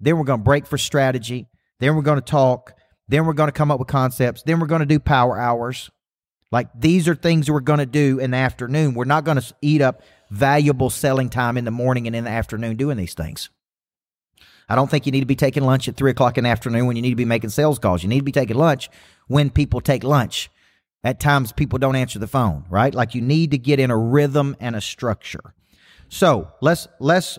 Then 0.00 0.16
we're 0.18 0.24
going 0.24 0.40
to 0.40 0.44
break 0.44 0.66
for 0.66 0.78
strategy. 0.78 1.48
Then 1.80 1.96
we're 1.96 2.02
going 2.02 2.20
to 2.20 2.24
talk. 2.24 2.74
Then 3.08 3.24
we're 3.26 3.32
going 3.32 3.48
to 3.48 3.52
come 3.52 3.70
up 3.70 3.78
with 3.78 3.88
concepts. 3.88 4.42
Then 4.42 4.60
we're 4.60 4.66
going 4.66 4.80
to 4.80 4.86
do 4.86 4.98
power 4.98 5.38
hours. 5.38 5.90
Like 6.50 6.68
these 6.78 7.08
are 7.08 7.14
things 7.14 7.50
we're 7.50 7.60
going 7.60 7.78
to 7.78 7.86
do 7.86 8.18
in 8.18 8.30
the 8.30 8.36
afternoon. 8.36 8.94
We're 8.94 9.04
not 9.04 9.24
going 9.24 9.40
to 9.40 9.54
eat 9.60 9.82
up 9.82 10.02
valuable 10.30 10.90
selling 10.90 11.30
time 11.30 11.56
in 11.56 11.64
the 11.64 11.70
morning 11.70 12.06
and 12.06 12.14
in 12.14 12.24
the 12.24 12.30
afternoon 12.30 12.76
doing 12.76 12.96
these 12.96 13.14
things. 13.14 13.50
I 14.68 14.74
don't 14.74 14.90
think 14.90 15.06
you 15.06 15.12
need 15.12 15.20
to 15.20 15.26
be 15.26 15.36
taking 15.36 15.64
lunch 15.64 15.88
at 15.88 15.96
three 15.96 16.10
o'clock 16.10 16.36
in 16.36 16.44
the 16.44 16.50
afternoon 16.50 16.86
when 16.86 16.96
you 16.96 17.02
need 17.02 17.10
to 17.10 17.16
be 17.16 17.24
making 17.24 17.50
sales 17.50 17.78
calls. 17.78 18.02
You 18.02 18.08
need 18.08 18.18
to 18.18 18.24
be 18.24 18.32
taking 18.32 18.56
lunch 18.56 18.90
when 19.26 19.50
people 19.50 19.80
take 19.80 20.04
lunch. 20.04 20.50
At 21.04 21.20
times, 21.20 21.52
people 21.52 21.78
don't 21.78 21.96
answer 21.96 22.18
the 22.18 22.26
phone, 22.26 22.64
right? 22.68 22.92
Like 22.92 23.14
you 23.14 23.22
need 23.22 23.52
to 23.52 23.58
get 23.58 23.78
in 23.78 23.90
a 23.90 23.96
rhythm 23.96 24.56
and 24.60 24.74
a 24.74 24.80
structure. 24.80 25.54
So 26.08 26.50
let's 26.60 26.88
let's 27.00 27.38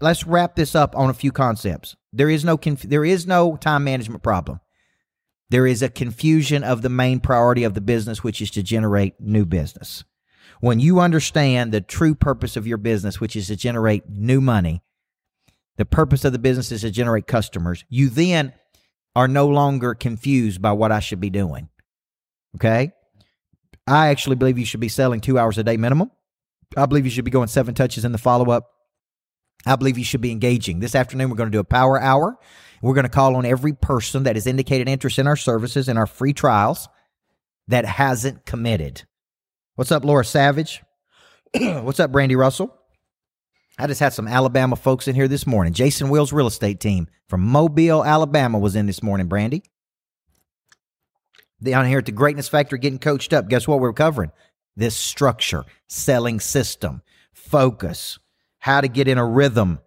let's 0.00 0.26
wrap 0.26 0.56
this 0.56 0.74
up 0.74 0.96
on 0.96 1.08
a 1.08 1.14
few 1.14 1.32
concepts. 1.32 1.96
There 2.12 2.28
is 2.30 2.44
no 2.44 2.56
conf- 2.56 2.82
there 2.82 3.04
is 3.04 3.26
no 3.26 3.56
time 3.56 3.84
management 3.84 4.22
problem. 4.22 4.60
There 5.50 5.66
is 5.66 5.82
a 5.82 5.88
confusion 5.88 6.62
of 6.62 6.82
the 6.82 6.90
main 6.90 7.20
priority 7.20 7.64
of 7.64 7.74
the 7.74 7.80
business, 7.80 8.22
which 8.22 8.42
is 8.42 8.50
to 8.52 8.62
generate 8.62 9.18
new 9.18 9.46
business. 9.46 10.04
When 10.60 10.78
you 10.78 11.00
understand 11.00 11.72
the 11.72 11.80
true 11.80 12.14
purpose 12.14 12.56
of 12.56 12.66
your 12.66 12.76
business, 12.76 13.20
which 13.20 13.36
is 13.36 13.46
to 13.46 13.56
generate 13.56 14.10
new 14.10 14.40
money, 14.40 14.82
the 15.78 15.86
purpose 15.86 16.24
of 16.24 16.32
the 16.32 16.38
business 16.38 16.70
is 16.72 16.82
to 16.82 16.90
generate 16.90 17.26
customers, 17.26 17.84
you 17.88 18.10
then 18.10 18.52
are 19.16 19.28
no 19.28 19.46
longer 19.46 19.94
confused 19.94 20.60
by 20.60 20.72
what 20.72 20.92
I 20.92 21.00
should 21.00 21.20
be 21.20 21.30
doing. 21.30 21.68
Okay? 22.56 22.92
I 23.86 24.08
actually 24.08 24.36
believe 24.36 24.58
you 24.58 24.64
should 24.64 24.80
be 24.80 24.88
selling 24.88 25.20
two 25.20 25.38
hours 25.38 25.56
a 25.56 25.62
day 25.62 25.76
minimum. 25.76 26.10
I 26.76 26.84
believe 26.86 27.04
you 27.04 27.10
should 27.10 27.24
be 27.24 27.30
going 27.30 27.48
seven 27.48 27.74
touches 27.74 28.04
in 28.04 28.12
the 28.12 28.18
follow 28.18 28.50
up. 28.50 28.70
I 29.64 29.76
believe 29.76 29.98
you 29.98 30.04
should 30.04 30.20
be 30.20 30.32
engaging. 30.32 30.80
This 30.80 30.94
afternoon, 30.94 31.30
we're 31.30 31.36
going 31.36 31.50
to 31.50 31.56
do 31.56 31.60
a 31.60 31.64
power 31.64 32.00
hour. 32.00 32.36
We're 32.82 32.94
going 32.94 33.04
to 33.04 33.10
call 33.10 33.36
on 33.36 33.46
every 33.46 33.72
person 33.72 34.24
that 34.24 34.36
has 34.36 34.46
indicated 34.46 34.88
interest 34.88 35.18
in 35.18 35.26
our 35.26 35.36
services 35.36 35.88
and 35.88 35.98
our 35.98 36.06
free 36.06 36.32
trials 36.32 36.88
that 37.68 37.84
hasn't 37.84 38.46
committed. 38.46 39.04
What's 39.76 39.92
up, 39.92 40.04
Laura 40.04 40.24
Savage? 40.24 40.82
What's 41.54 42.00
up, 42.00 42.12
Brandy 42.12 42.36
Russell? 42.36 42.77
I 43.78 43.86
just 43.86 44.00
had 44.00 44.12
some 44.12 44.26
Alabama 44.26 44.74
folks 44.74 45.06
in 45.06 45.14
here 45.14 45.28
this 45.28 45.46
morning. 45.46 45.72
Jason 45.72 46.08
Wills 46.08 46.32
real 46.32 46.48
estate 46.48 46.80
team 46.80 47.06
from 47.28 47.42
Mobile, 47.42 48.04
Alabama 48.04 48.58
was 48.58 48.74
in 48.74 48.86
this 48.86 49.04
morning, 49.04 49.28
Brandy. 49.28 49.62
Down 51.62 51.86
here 51.86 51.98
at 51.98 52.06
the 52.06 52.12
Greatness 52.12 52.48
Factory 52.48 52.80
getting 52.80 52.98
coached 52.98 53.32
up. 53.32 53.48
Guess 53.48 53.68
what 53.68 53.78
we're 53.78 53.92
covering? 53.92 54.32
This 54.74 54.96
structure, 54.96 55.64
selling 55.86 56.40
system, 56.40 57.02
focus, 57.32 58.18
how 58.58 58.80
to 58.80 58.88
get 58.88 59.06
in 59.06 59.16
a 59.18 59.24
rhythm. 59.24 59.78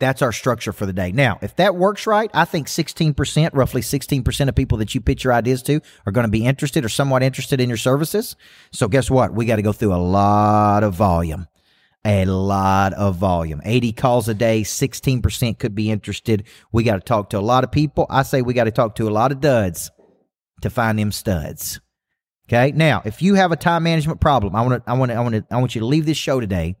That's 0.00 0.22
our 0.22 0.32
structure 0.32 0.72
for 0.72 0.86
the 0.86 0.92
day. 0.92 1.12
Now, 1.12 1.38
if 1.40 1.54
that 1.56 1.76
works 1.76 2.08
right, 2.08 2.30
I 2.34 2.44
think 2.44 2.66
16%, 2.66 3.50
roughly 3.52 3.80
16% 3.80 4.48
of 4.48 4.54
people 4.56 4.78
that 4.78 4.92
you 4.92 5.00
pitch 5.00 5.22
your 5.22 5.32
ideas 5.32 5.62
to 5.64 5.80
are 6.04 6.12
going 6.12 6.26
to 6.26 6.30
be 6.30 6.44
interested 6.44 6.84
or 6.84 6.88
somewhat 6.88 7.22
interested 7.22 7.60
in 7.60 7.68
your 7.68 7.78
services. 7.78 8.34
So, 8.72 8.88
guess 8.88 9.08
what? 9.08 9.32
We 9.32 9.44
got 9.44 9.56
to 9.56 9.62
go 9.62 9.72
through 9.72 9.94
a 9.94 9.96
lot 10.02 10.82
of 10.82 10.94
volume. 10.94 11.46
A 12.04 12.24
lot 12.24 12.94
of 12.94 13.16
volume. 13.16 13.60
80 13.64 13.92
calls 13.92 14.28
a 14.28 14.34
day, 14.34 14.62
16% 14.62 15.58
could 15.58 15.74
be 15.74 15.90
interested. 15.90 16.44
We 16.72 16.82
got 16.82 16.94
to 16.94 17.00
talk 17.00 17.30
to 17.30 17.38
a 17.38 17.40
lot 17.40 17.62
of 17.62 17.70
people. 17.70 18.06
I 18.10 18.22
say 18.24 18.42
we 18.42 18.54
got 18.54 18.64
to 18.64 18.72
talk 18.72 18.96
to 18.96 19.08
a 19.08 19.10
lot 19.10 19.30
of 19.30 19.40
duds 19.40 19.90
to 20.62 20.70
find 20.70 20.98
them 20.98 21.12
studs. 21.12 21.80
Okay. 22.48 22.72
Now, 22.72 23.02
if 23.04 23.22
you 23.22 23.34
have 23.34 23.52
a 23.52 23.56
time 23.56 23.84
management 23.84 24.20
problem, 24.20 24.56
I 24.56 24.62
want 24.62 24.84
to, 24.84 24.90
I 24.90 24.94
want 24.94 25.10
to, 25.10 25.16
I 25.16 25.20
want 25.20 25.34
to, 25.34 25.44
I 25.50 25.58
want 25.58 25.74
you 25.74 25.80
to 25.80 25.86
leave 25.86 26.06
this 26.06 26.16
show 26.16 26.40
today 26.40 26.76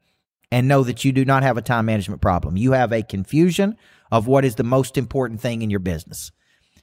and 0.50 0.68
know 0.68 0.82
that 0.82 1.04
you 1.04 1.12
do 1.12 1.24
not 1.24 1.42
have 1.44 1.56
a 1.56 1.62
time 1.62 1.86
management 1.86 2.20
problem. 2.20 2.56
You 2.56 2.72
have 2.72 2.92
a 2.92 3.02
confusion 3.02 3.76
of 4.10 4.26
what 4.26 4.44
is 4.44 4.56
the 4.56 4.64
most 4.64 4.98
important 4.98 5.40
thing 5.40 5.62
in 5.62 5.70
your 5.70 5.80
business. 5.80 6.32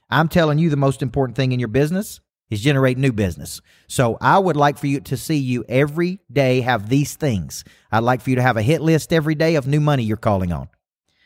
I'm 0.08 0.28
telling 0.28 0.58
you, 0.58 0.70
the 0.70 0.76
most 0.76 1.02
important 1.02 1.36
thing 1.36 1.52
in 1.52 1.60
your 1.60 1.68
business 1.68 2.20
is 2.50 2.60
generate 2.60 2.98
new 2.98 3.12
business. 3.12 3.60
So 3.86 4.18
I 4.20 4.38
would 4.38 4.56
like 4.56 4.76
for 4.76 4.86
you 4.86 5.00
to 5.00 5.16
see 5.16 5.36
you 5.36 5.64
every 5.68 6.20
day 6.30 6.60
have 6.60 6.88
these 6.88 7.14
things. 7.16 7.64
I'd 7.90 8.00
like 8.00 8.20
for 8.20 8.30
you 8.30 8.36
to 8.36 8.42
have 8.42 8.56
a 8.56 8.62
hit 8.62 8.80
list 8.80 9.12
every 9.12 9.34
day 9.34 9.54
of 9.54 9.66
new 9.66 9.80
money 9.80 10.02
you're 10.02 10.16
calling 10.16 10.52
on. 10.52 10.68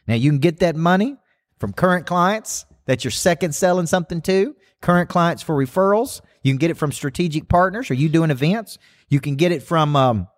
Now 0.07 0.15
you 0.15 0.31
can 0.31 0.39
get 0.39 0.61
that 0.61 0.77
money 0.77 1.17
from 1.59 1.73
current 1.73 2.07
clients 2.07 2.67
that 2.87 3.05
you're 3.05 3.11
second 3.11 3.55
selling 3.55 3.87
something 3.87 4.21
to, 4.23 4.55
current 4.83 5.09
clients 5.09 5.43
for 5.43 5.57
referrals. 5.57 6.21
You 6.43 6.53
can 6.53 6.59
get 6.59 6.71
it 6.71 6.77
from 6.77 6.93
strategic 6.93 7.49
partners 7.49 7.91
or 7.91 7.95
you 7.95 8.11
doing 8.11 8.31
events. 8.31 8.79
You 9.09 9.21
can 9.21 9.37
get 9.37 9.53
it 9.53 9.63
from 9.63 9.97
um, 9.97 10.29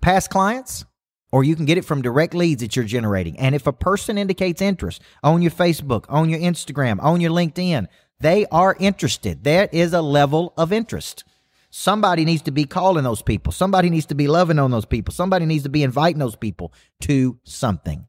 past 0.00 0.30
clients 0.30 0.84
or 1.30 1.44
you 1.44 1.54
can 1.54 1.64
get 1.64 1.78
it 1.78 1.84
from 1.84 2.02
direct 2.02 2.34
leads 2.34 2.62
that 2.62 2.74
you're 2.74 2.84
generating. 2.84 3.38
And 3.38 3.54
if 3.54 3.66
a 3.66 3.72
person 3.72 4.18
indicates 4.18 4.60
interest 4.60 5.02
on 5.22 5.42
your 5.42 5.50
Facebook, 5.50 6.06
on 6.08 6.28
your 6.28 6.40
Instagram, 6.40 7.02
on 7.02 7.20
your 7.20 7.30
LinkedIn, 7.30 7.86
they 8.20 8.46
are 8.46 8.76
interested. 8.78 9.44
There 9.44 9.68
is 9.72 9.92
a 9.92 10.02
level 10.02 10.52
of 10.56 10.72
interest. 10.72 11.24
Somebody 11.70 12.24
needs 12.24 12.42
to 12.42 12.50
be 12.50 12.64
calling 12.64 13.04
those 13.04 13.22
people. 13.22 13.52
Somebody 13.52 13.90
needs 13.90 14.06
to 14.06 14.14
be 14.14 14.28
loving 14.28 14.58
on 14.58 14.70
those 14.70 14.86
people. 14.86 15.12
Somebody 15.12 15.44
needs 15.44 15.64
to 15.64 15.68
be 15.68 15.82
inviting 15.82 16.18
those 16.18 16.36
people 16.36 16.72
to 17.02 17.38
something. 17.44 18.06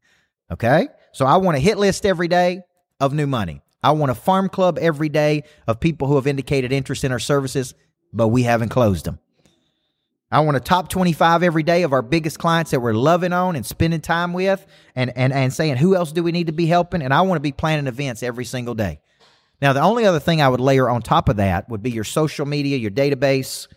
Okay? 0.52 0.88
So 1.12 1.26
I 1.26 1.38
want 1.38 1.58
a 1.58 1.60
hit 1.60 1.78
list 1.78 2.06
every 2.06 2.28
day 2.28 2.62
of 3.00 3.14
new 3.14 3.28
money. 3.28 3.62
I 3.84 3.92
want 3.92 4.12
a 4.12 4.16
farm 4.16 4.50
club 4.50 4.78
every 4.80 5.10
day 5.10 5.44
of 5.68 5.80
people 5.80 6.08
who 6.08 6.16
have 6.16 6.28
indicated 6.28 6.72
interest 6.72 7.04
in 7.04 7.12
our 7.12 7.20
services, 7.20 7.74
but 8.14 8.30
we 8.30 8.44
haven't 8.44 8.70
closed 8.70 9.06
them. 9.06 9.20
I 10.30 10.42
want 10.42 10.58
a 10.58 10.62
top 10.62 10.90
25 10.90 11.42
every 11.42 11.64
day 11.64 11.84
of 11.84 11.94
our 11.94 12.02
biggest 12.02 12.38
clients 12.38 12.72
that 12.72 12.82
we're 12.82 12.94
loving 12.94 13.32
on 13.32 13.56
and 13.56 13.66
spending 13.66 14.02
time 14.02 14.34
with 14.34 14.66
and, 14.94 15.12
and, 15.16 15.32
and 15.32 15.54
saying, 15.54 15.78
who 15.78 15.96
else 15.96 16.12
do 16.12 16.22
we 16.22 16.34
need 16.34 16.48
to 16.48 16.54
be 16.54 16.66
helping? 16.66 17.02
And 17.02 17.14
I 17.14 17.22
want 17.22 17.38
to 17.38 17.42
be 17.42 17.54
planning 17.54 17.88
events 17.88 18.24
every 18.24 18.44
single 18.44 18.76
day. 18.76 19.00
Now, 19.62 19.74
the 19.74 19.82
only 19.82 20.06
other 20.06 20.20
thing 20.20 20.42
I 20.42 20.50
would 20.50 20.60
layer 20.60 20.90
on 20.90 21.02
top 21.02 21.30
of 21.30 21.38
that 21.38 21.68
would 21.70 21.82
be 21.82 21.92
your 21.92 22.04
social 22.04 22.46
media, 22.46 22.78
your 22.78 22.92
database, 22.92 23.68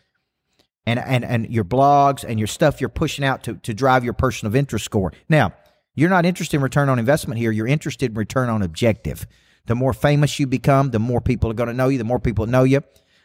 and 0.86 0.98
and 0.98 1.24
and 1.24 1.50
your 1.50 1.64
blogs 1.64 2.24
and 2.24 2.38
your 2.38 2.46
stuff 2.46 2.80
you're 2.80 2.90
pushing 2.90 3.24
out 3.24 3.42
to 3.44 3.54
to 3.54 3.74
drive 3.74 4.04
your 4.04 4.12
person 4.12 4.46
of 4.46 4.56
interest 4.56 4.84
score. 4.84 5.12
Now, 5.28 5.52
you're 5.94 6.10
not 6.10 6.26
interested 6.26 6.56
in 6.56 6.62
return 6.62 6.88
on 6.88 6.98
investment 6.98 7.38
here. 7.38 7.50
You're 7.50 7.66
interested 7.66 8.12
in 8.12 8.16
return 8.16 8.48
on 8.48 8.62
objective. 8.62 9.26
The 9.66 9.74
more 9.74 9.92
famous 9.92 10.38
you 10.38 10.46
become, 10.46 10.90
the 10.90 10.98
more 10.98 11.20
people 11.20 11.50
are 11.50 11.54
going 11.54 11.68
to 11.68 11.74
know 11.74 11.88
you. 11.88 11.98
The 11.98 12.04
more 12.04 12.20
people 12.20 12.46
know 12.46 12.64
you, 12.64 12.82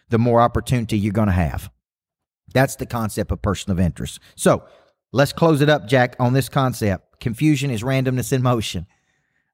the 0.09 0.19
more 0.19 0.41
opportunity 0.41 0.97
you're 0.97 1.13
going 1.13 1.27
to 1.27 1.33
have. 1.33 1.71
That's 2.53 2.75
the 2.75 2.85
concept 2.85 3.31
of 3.31 3.41
person 3.41 3.71
of 3.71 3.79
interest. 3.79 4.19
So 4.35 4.63
let's 5.11 5.33
close 5.33 5.61
it 5.61 5.69
up, 5.69 5.87
Jack, 5.87 6.15
on 6.19 6.33
this 6.33 6.49
concept. 6.49 7.19
Confusion 7.19 7.71
is 7.71 7.83
randomness 7.83 8.31
in 8.31 8.41
motion. 8.41 8.87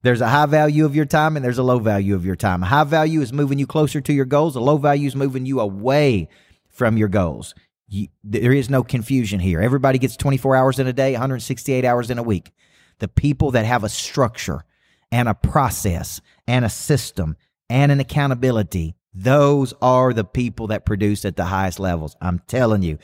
There's 0.04 0.22
a 0.22 0.28
high 0.28 0.48
value 0.48 0.86
of 0.86 0.96
your 0.96 1.06
time 1.06 1.36
and 1.36 1.46
there's 1.46 1.60
a 1.60 1.64
low 1.64 1.80
value 1.80 2.16
of 2.16 2.26
your 2.26 2.36
time. 2.36 2.64
A 2.64 2.66
high 2.66 2.84
value 2.84 3.22
is 3.22 3.32
moving 3.32 3.60
you 3.60 3.68
closer 3.68 4.02
to 4.02 4.14
your 4.14 4.26
goals. 4.26 4.56
A 4.56 4.60
low 4.60 4.78
value 4.78 5.08
is 5.08 5.16
moving 5.16 5.46
you 5.46 5.60
away 5.60 6.28
from 6.70 6.98
your 6.98 7.08
goals. 7.08 7.54
You, 7.88 8.08
there 8.24 8.54
is 8.54 8.70
no 8.70 8.84
confusion 8.84 9.40
here. 9.40 9.62
Everybody 9.62 10.00
gets 10.00 10.18
24 10.18 10.56
hours 10.56 10.80
in 10.80 10.88
a 10.88 10.94
day, 10.94 11.12
168 11.12 11.86
hours 11.86 12.10
in 12.10 12.18
a 12.18 12.24
week. 12.24 12.52
The 13.00 13.08
people 13.08 13.52
that 13.52 13.66
have 13.66 13.84
a 13.84 13.90
structure 13.90 14.64
and 15.12 15.28
a 15.28 15.34
process 15.34 16.22
and 16.48 16.66
a 16.66 16.70
system 16.70 17.36
and 17.70 17.92
an 17.92 18.00
accountability, 18.00 18.96
those 19.14 19.74
are 19.82 20.14
the 20.14 20.24
people 20.24 20.68
that 20.68 20.86
produce 20.86 21.26
at 21.26 21.36
the 21.36 21.46
highest 21.46 21.80
levels. 21.80 22.16
I'm 22.22 22.40
telling 22.48 22.82
you, 22.82 22.98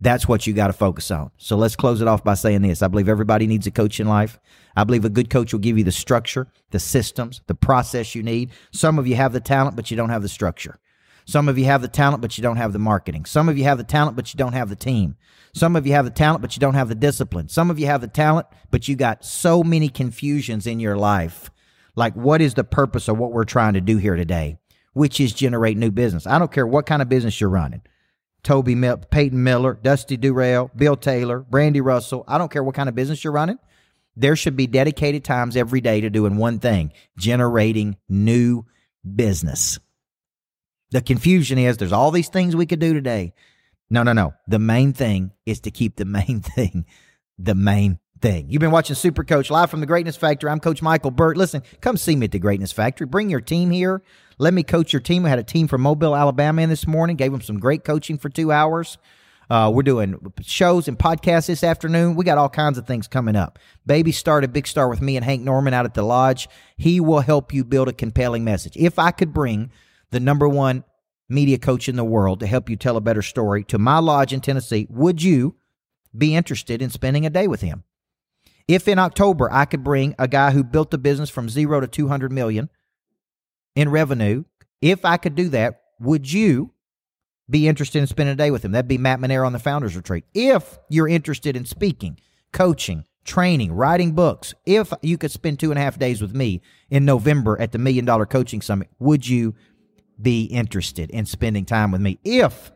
that's 0.00 0.28
what 0.28 0.46
you 0.46 0.52
got 0.52 0.66
to 0.66 0.72
focus 0.72 1.10
on. 1.10 1.30
So 1.36 1.56
let's 1.56 1.76
close 1.76 2.00
it 2.00 2.08
off 2.08 2.24
by 2.24 2.34
saying 2.34 2.62
this. 2.62 2.82
I 2.82 2.88
believe 2.88 3.08
everybody 3.08 3.46
needs 3.46 3.66
a 3.66 3.70
coach 3.70 4.00
in 4.00 4.08
life. 4.08 4.38
I 4.76 4.84
believe 4.84 5.04
a 5.04 5.10
good 5.10 5.30
coach 5.30 5.52
will 5.52 5.60
give 5.60 5.78
you 5.78 5.84
the 5.84 5.92
structure, 5.92 6.48
the 6.70 6.80
systems, 6.80 7.40
the 7.46 7.54
process 7.54 8.14
you 8.14 8.22
need. 8.22 8.50
Some 8.72 8.98
of 8.98 9.06
you 9.06 9.16
have 9.16 9.32
the 9.32 9.40
talent, 9.40 9.76
but 9.76 9.90
you 9.90 9.96
don't 9.96 10.10
have 10.10 10.22
the 10.22 10.28
structure. 10.28 10.78
Some 11.26 11.48
of 11.48 11.56
you 11.56 11.64
have 11.64 11.80
the 11.80 11.88
talent, 11.88 12.20
but 12.20 12.36
you 12.36 12.42
don't 12.42 12.58
have 12.58 12.72
the 12.72 12.78
marketing. 12.78 13.24
Some 13.24 13.48
of 13.48 13.56
you 13.56 13.64
have 13.64 13.78
the 13.78 13.84
talent, 13.84 14.16
but 14.16 14.34
you 14.34 14.38
don't 14.38 14.52
have 14.52 14.68
the 14.68 14.76
team. 14.76 15.16
Some 15.54 15.76
of 15.76 15.86
you 15.86 15.92
have 15.92 16.04
the 16.04 16.10
talent, 16.10 16.42
but 16.42 16.54
you 16.54 16.60
don't 16.60 16.74
have 16.74 16.88
the 16.88 16.94
discipline. 16.94 17.48
Some 17.48 17.70
of 17.70 17.78
you 17.78 17.86
have 17.86 18.00
the 18.00 18.08
talent, 18.08 18.46
but 18.70 18.88
you 18.88 18.96
got 18.96 19.24
so 19.24 19.62
many 19.62 19.88
confusions 19.88 20.66
in 20.66 20.80
your 20.80 20.96
life. 20.96 21.50
Like, 21.96 22.14
what 22.14 22.42
is 22.42 22.54
the 22.54 22.64
purpose 22.64 23.08
of 23.08 23.16
what 23.16 23.32
we're 23.32 23.44
trying 23.44 23.74
to 23.74 23.80
do 23.80 23.96
here 23.96 24.16
today? 24.16 24.58
Which 24.92 25.20
is 25.20 25.32
generate 25.32 25.78
new 25.78 25.90
business. 25.90 26.26
I 26.26 26.38
don't 26.38 26.52
care 26.52 26.66
what 26.66 26.86
kind 26.86 27.00
of 27.00 27.08
business 27.08 27.40
you're 27.40 27.48
running. 27.48 27.82
Toby 28.44 28.76
Peyton 29.10 29.42
Miller, 29.42 29.74
Dusty 29.82 30.16
Durrell, 30.16 30.70
Bill 30.76 30.96
Taylor, 30.96 31.40
Brandy 31.40 31.80
Russell. 31.80 32.24
I 32.28 32.38
don't 32.38 32.52
care 32.52 32.62
what 32.62 32.74
kind 32.74 32.88
of 32.88 32.94
business 32.94 33.24
you're 33.24 33.32
running. 33.32 33.58
There 34.16 34.36
should 34.36 34.56
be 34.56 34.68
dedicated 34.68 35.24
times 35.24 35.56
every 35.56 35.80
day 35.80 36.02
to 36.02 36.10
doing 36.10 36.36
one 36.36 36.60
thing 36.60 36.92
generating 37.18 37.96
new 38.08 38.64
business. 39.16 39.80
The 40.92 41.00
confusion 41.00 41.58
is 41.58 41.78
there's 41.78 41.92
all 41.92 42.12
these 42.12 42.28
things 42.28 42.54
we 42.54 42.66
could 42.66 42.78
do 42.78 42.92
today. 42.92 43.34
No, 43.90 44.04
no, 44.04 44.12
no. 44.12 44.34
The 44.46 44.60
main 44.60 44.92
thing 44.92 45.32
is 45.44 45.60
to 45.60 45.72
keep 45.72 45.96
the 45.96 46.04
main 46.04 46.40
thing 46.42 46.86
the 47.38 47.54
main 47.54 47.98
thing. 48.20 48.48
You've 48.48 48.60
been 48.60 48.70
watching 48.70 48.96
Super 48.96 49.24
Coach 49.24 49.50
live 49.50 49.70
from 49.70 49.80
the 49.80 49.86
Greatness 49.86 50.16
Factory. 50.16 50.50
I'm 50.50 50.60
Coach 50.60 50.82
Michael 50.82 51.10
Burt. 51.10 51.36
Listen, 51.36 51.62
come 51.80 51.96
see 51.96 52.16
me 52.16 52.24
at 52.24 52.32
the 52.32 52.38
Greatness 52.38 52.72
Factory. 52.72 53.06
Bring 53.06 53.30
your 53.30 53.40
team 53.40 53.70
here. 53.70 54.02
Let 54.38 54.54
me 54.54 54.62
coach 54.62 54.92
your 54.92 55.00
team. 55.00 55.22
We 55.22 55.30
had 55.30 55.38
a 55.38 55.44
team 55.44 55.68
from 55.68 55.82
Mobile, 55.82 56.16
Alabama 56.16 56.62
in 56.62 56.70
this 56.70 56.86
morning. 56.86 57.16
Gave 57.16 57.32
them 57.32 57.40
some 57.40 57.58
great 57.58 57.84
coaching 57.84 58.18
for 58.18 58.28
two 58.28 58.50
hours. 58.50 58.98
Uh, 59.50 59.70
we're 59.72 59.82
doing 59.82 60.32
shows 60.42 60.88
and 60.88 60.98
podcasts 60.98 61.46
this 61.46 61.62
afternoon. 61.62 62.14
We 62.14 62.24
got 62.24 62.38
all 62.38 62.48
kinds 62.48 62.78
of 62.78 62.86
things 62.86 63.06
coming 63.06 63.36
up. 63.36 63.58
Baby 63.84 64.12
started 64.12 64.52
Big 64.52 64.66
Star 64.66 64.88
with 64.88 65.02
me 65.02 65.16
and 65.16 65.24
Hank 65.24 65.42
Norman 65.42 65.74
out 65.74 65.84
at 65.84 65.94
the 65.94 66.02
lodge. 66.02 66.48
He 66.76 67.00
will 67.00 67.20
help 67.20 67.52
you 67.52 67.64
build 67.64 67.88
a 67.88 67.92
compelling 67.92 68.44
message. 68.44 68.76
If 68.76 68.98
I 68.98 69.10
could 69.10 69.32
bring 69.32 69.70
the 70.10 70.20
number 70.20 70.48
one 70.48 70.84
media 71.28 71.58
coach 71.58 71.88
in 71.88 71.96
the 71.96 72.04
world 72.04 72.40
to 72.40 72.46
help 72.46 72.70
you 72.70 72.76
tell 72.76 72.96
a 72.96 73.02
better 73.02 73.22
story 73.22 73.64
to 73.64 73.78
my 73.78 73.98
lodge 73.98 74.32
in 74.32 74.40
Tennessee, 74.40 74.86
would 74.88 75.22
you 75.22 75.56
be 76.16 76.34
interested 76.34 76.80
in 76.80 76.90
spending 76.90 77.26
a 77.26 77.30
day 77.30 77.46
with 77.46 77.60
him? 77.60 77.84
If 78.66 78.88
in 78.88 78.98
October 78.98 79.52
I 79.52 79.66
could 79.66 79.84
bring 79.84 80.14
a 80.18 80.26
guy 80.26 80.52
who 80.52 80.64
built 80.64 80.90
the 80.90 80.98
business 80.98 81.28
from 81.28 81.50
zero 81.50 81.80
to 81.80 81.86
200 81.86 82.32
million 82.32 82.70
in 83.74 83.88
revenue, 83.88 84.44
if 84.80 85.04
I 85.04 85.16
could 85.16 85.34
do 85.34 85.48
that, 85.50 85.82
would 86.00 86.30
you 86.30 86.72
be 87.48 87.68
interested 87.68 87.98
in 87.98 88.06
spending 88.06 88.34
a 88.34 88.36
day 88.36 88.50
with 88.50 88.64
him? 88.64 88.72
That'd 88.72 88.88
be 88.88 88.98
Matt 88.98 89.20
Manero 89.20 89.46
on 89.46 89.52
the 89.52 89.58
Founders 89.58 89.96
Retreat. 89.96 90.24
If 90.34 90.78
you're 90.88 91.08
interested 91.08 91.56
in 91.56 91.64
speaking, 91.64 92.18
coaching, 92.52 93.04
training, 93.24 93.72
writing 93.72 94.12
books, 94.12 94.54
if 94.66 94.92
you 95.02 95.18
could 95.18 95.30
spend 95.30 95.58
two 95.58 95.70
and 95.70 95.78
a 95.78 95.82
half 95.82 95.98
days 95.98 96.20
with 96.20 96.34
me 96.34 96.62
in 96.90 97.04
November 97.04 97.60
at 97.60 97.72
the 97.72 97.78
Million 97.78 98.04
Dollar 98.04 98.26
Coaching 98.26 98.60
Summit, 98.60 98.88
would 98.98 99.26
you 99.26 99.54
be 100.20 100.44
interested 100.44 101.10
in 101.10 101.26
spending 101.26 101.64
time 101.64 101.90
with 101.90 102.00
me? 102.00 102.18
If 102.24 102.72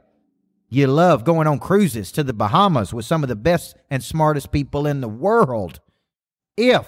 you 0.68 0.86
love 0.86 1.24
going 1.24 1.46
on 1.46 1.58
cruises 1.58 2.12
to 2.12 2.22
the 2.22 2.32
Bahamas 2.32 2.92
with 2.92 3.04
some 3.04 3.22
of 3.22 3.28
the 3.28 3.36
best 3.36 3.76
and 3.90 4.02
smartest 4.02 4.52
people 4.52 4.86
in 4.86 5.00
the 5.00 5.08
world, 5.08 5.80
if 6.56 6.86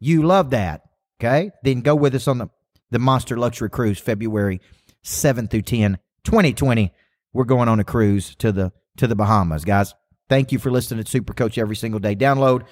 you 0.00 0.22
love 0.22 0.50
that, 0.50 0.82
okay, 1.20 1.50
then 1.62 1.80
go 1.80 1.94
with 1.94 2.14
us 2.14 2.28
on 2.28 2.38
the, 2.38 2.48
the 2.92 2.98
Monster 2.98 3.36
Luxury 3.36 3.70
Cruise 3.70 3.98
February 3.98 4.60
7 5.02 5.48
through 5.48 5.62
10, 5.62 5.98
2020. 6.24 6.92
We're 7.32 7.44
going 7.44 7.68
on 7.68 7.80
a 7.80 7.84
cruise 7.84 8.34
to 8.36 8.52
the 8.52 8.72
to 8.98 9.06
the 9.06 9.16
Bahamas, 9.16 9.64
guys. 9.64 9.94
Thank 10.28 10.52
you 10.52 10.58
for 10.58 10.70
listening 10.70 11.02
to 11.02 11.10
Super 11.10 11.32
Coach 11.32 11.56
every 11.56 11.74
single 11.76 11.98
day. 11.98 12.14
Download, 12.14 12.64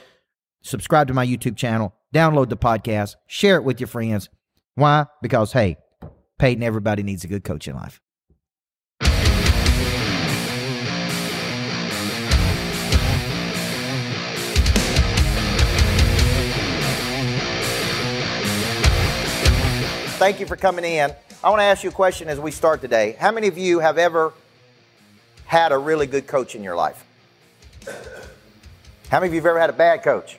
subscribe 0.62 1.08
to 1.08 1.14
my 1.14 1.26
YouTube 1.26 1.56
channel, 1.56 1.94
download 2.14 2.50
the 2.50 2.56
podcast, 2.56 3.16
share 3.26 3.56
it 3.56 3.64
with 3.64 3.80
your 3.80 3.86
friends. 3.86 4.28
Why? 4.74 5.06
Because 5.22 5.52
hey, 5.52 5.78
Peyton, 6.38 6.62
everybody 6.62 7.02
needs 7.02 7.24
a 7.24 7.28
good 7.28 7.42
coach 7.42 7.66
in 7.66 7.74
life. 7.74 8.00
Thank 20.20 20.38
you 20.38 20.44
for 20.44 20.54
coming 20.56 20.84
in. 20.84 21.10
I 21.42 21.48
want 21.48 21.60
to 21.60 21.64
ask 21.64 21.82
you 21.82 21.88
a 21.88 21.94
question 21.94 22.28
as 22.28 22.38
we 22.38 22.50
start 22.50 22.82
today. 22.82 23.16
How 23.18 23.32
many 23.32 23.48
of 23.48 23.56
you 23.56 23.78
have 23.78 23.96
ever 23.96 24.34
had 25.46 25.72
a 25.72 25.78
really 25.78 26.06
good 26.06 26.26
coach 26.26 26.54
in 26.54 26.62
your 26.62 26.76
life? 26.76 27.02
How 29.08 29.18
many 29.18 29.28
of 29.28 29.32
you 29.32 29.40
have 29.40 29.46
ever 29.46 29.58
had 29.58 29.70
a 29.70 29.72
bad 29.72 30.02
coach? 30.02 30.38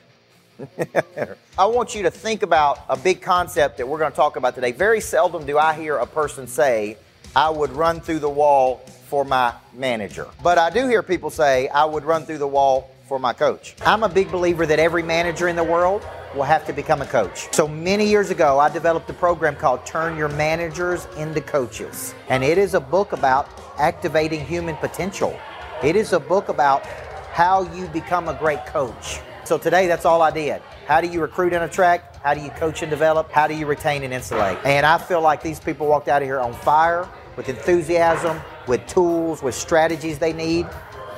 I 1.58 1.66
want 1.66 1.96
you 1.96 2.04
to 2.04 2.12
think 2.12 2.44
about 2.44 2.78
a 2.88 2.96
big 2.96 3.22
concept 3.22 3.78
that 3.78 3.88
we're 3.88 3.98
going 3.98 4.12
to 4.12 4.16
talk 4.16 4.36
about 4.36 4.54
today. 4.54 4.70
Very 4.70 5.00
seldom 5.00 5.46
do 5.46 5.58
I 5.58 5.74
hear 5.74 5.96
a 5.96 6.06
person 6.06 6.46
say, 6.46 6.96
I 7.34 7.50
would 7.50 7.72
run 7.72 8.00
through 8.00 8.20
the 8.20 8.30
wall 8.30 8.76
for 9.08 9.24
my 9.24 9.52
manager. 9.74 10.28
But 10.44 10.58
I 10.58 10.70
do 10.70 10.86
hear 10.86 11.02
people 11.02 11.30
say, 11.30 11.66
I 11.66 11.86
would 11.86 12.04
run 12.04 12.24
through 12.24 12.38
the 12.38 12.46
wall 12.46 12.88
for 13.08 13.18
my 13.18 13.32
coach. 13.32 13.74
I'm 13.84 14.04
a 14.04 14.08
big 14.08 14.30
believer 14.30 14.64
that 14.64 14.78
every 14.78 15.02
manager 15.02 15.48
in 15.48 15.56
the 15.56 15.64
world 15.64 16.06
will 16.34 16.42
have 16.42 16.66
to 16.66 16.72
become 16.72 17.02
a 17.02 17.06
coach. 17.06 17.52
So 17.54 17.66
many 17.68 18.06
years 18.06 18.30
ago, 18.30 18.58
I 18.58 18.68
developed 18.68 19.08
a 19.10 19.14
program 19.14 19.56
called 19.56 19.84
Turn 19.84 20.16
Your 20.16 20.28
Managers 20.28 21.06
into 21.16 21.40
Coaches. 21.40 22.14
And 22.28 22.42
it 22.42 22.58
is 22.58 22.74
a 22.74 22.80
book 22.80 23.12
about 23.12 23.48
activating 23.78 24.44
human 24.44 24.76
potential. 24.76 25.38
It 25.82 25.96
is 25.96 26.12
a 26.12 26.20
book 26.20 26.48
about 26.48 26.86
how 27.32 27.62
you 27.74 27.86
become 27.88 28.28
a 28.28 28.34
great 28.34 28.64
coach. 28.66 29.20
So 29.44 29.58
today, 29.58 29.86
that's 29.86 30.04
all 30.04 30.22
I 30.22 30.30
did. 30.30 30.62
How 30.86 31.00
do 31.00 31.08
you 31.08 31.20
recruit 31.20 31.52
and 31.52 31.64
attract? 31.64 32.16
How 32.16 32.34
do 32.34 32.40
you 32.40 32.50
coach 32.50 32.82
and 32.82 32.90
develop? 32.90 33.30
How 33.32 33.48
do 33.48 33.54
you 33.54 33.66
retain 33.66 34.04
and 34.04 34.14
insulate? 34.14 34.58
And 34.64 34.86
I 34.86 34.98
feel 34.98 35.20
like 35.20 35.42
these 35.42 35.58
people 35.58 35.88
walked 35.88 36.08
out 36.08 36.22
of 36.22 36.28
here 36.28 36.38
on 36.38 36.52
fire, 36.52 37.08
with 37.36 37.48
enthusiasm, 37.48 38.40
with 38.68 38.86
tools, 38.86 39.42
with 39.42 39.54
strategies 39.54 40.18
they 40.18 40.32
need 40.32 40.66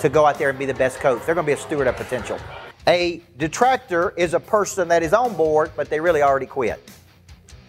to 0.01 0.09
go 0.09 0.27
out 0.27 0.39
there 0.39 0.51
and 0.51 0.59
be 0.59 0.67
the 0.67 0.75
best 0.75 1.01
coach. 1.01 1.25
They're 1.27 1.35
going 1.35 1.47
to 1.47 1.55
be 1.55 1.59
a 1.59 1.63
steward 1.63 1.87
of 1.87 1.97
potential. 1.97 2.39
A 2.87 3.23
detractor 3.39 4.13
is 4.17 4.35
a 4.35 4.41
person 4.41 4.89
that 4.89 5.03
is 5.03 5.15
on 5.15 5.35
board, 5.35 5.71
but 5.75 5.89
they 5.89 6.01
really 6.01 6.23
already 6.23 6.47
quit. 6.47 6.81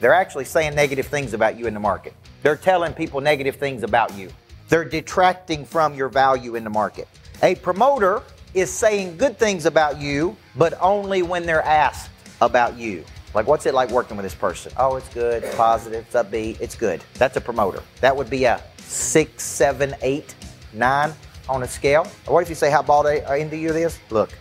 They're 0.01 0.13
actually 0.13 0.43
saying 0.43 0.75
negative 0.75 1.07
things 1.07 1.33
about 1.33 1.57
you 1.57 1.67
in 1.67 1.73
the 1.73 1.79
market. 1.79 2.13
They're 2.43 2.57
telling 2.57 2.93
people 2.93 3.21
negative 3.21 3.55
things 3.55 3.83
about 3.83 4.13
you. 4.17 4.29
They're 4.67 4.83
detracting 4.83 5.65
from 5.65 5.93
your 5.95 6.09
value 6.09 6.55
in 6.55 6.65
the 6.65 6.69
market. 6.69 7.07
A 7.43 7.55
promoter 7.55 8.23
is 8.53 8.69
saying 8.69 9.15
good 9.15 9.37
things 9.39 9.65
about 9.65 10.01
you, 10.01 10.35
but 10.57 10.73
only 10.81 11.21
when 11.21 11.45
they're 11.45 11.63
asked 11.63 12.11
about 12.41 12.77
you. 12.77 13.05
Like, 13.33 13.47
what's 13.47 13.65
it 13.65 13.73
like 13.73 13.91
working 13.91 14.17
with 14.17 14.25
this 14.25 14.35
person? 14.35 14.73
Oh, 14.77 14.97
it's 14.97 15.09
good, 15.13 15.43
it's 15.43 15.55
positive, 15.55 16.05
it's 16.05 16.15
upbeat, 16.15 16.59
it's 16.59 16.75
good. 16.75 17.01
That's 17.15 17.37
a 17.37 17.41
promoter. 17.41 17.81
That 18.01 18.15
would 18.15 18.29
be 18.29 18.43
a 18.45 18.61
six, 18.77 19.43
seven, 19.43 19.95
eight, 20.01 20.35
nine 20.73 21.13
on 21.47 21.63
a 21.63 21.67
scale. 21.67 22.05
What 22.27 22.41
if 22.41 22.49
you 22.49 22.55
say 22.55 22.69
how 22.69 22.81
bald 22.81 23.05
are 23.05 23.37
into 23.37 23.57
you 23.57 23.71
this? 23.71 23.99
Look, 24.09 24.31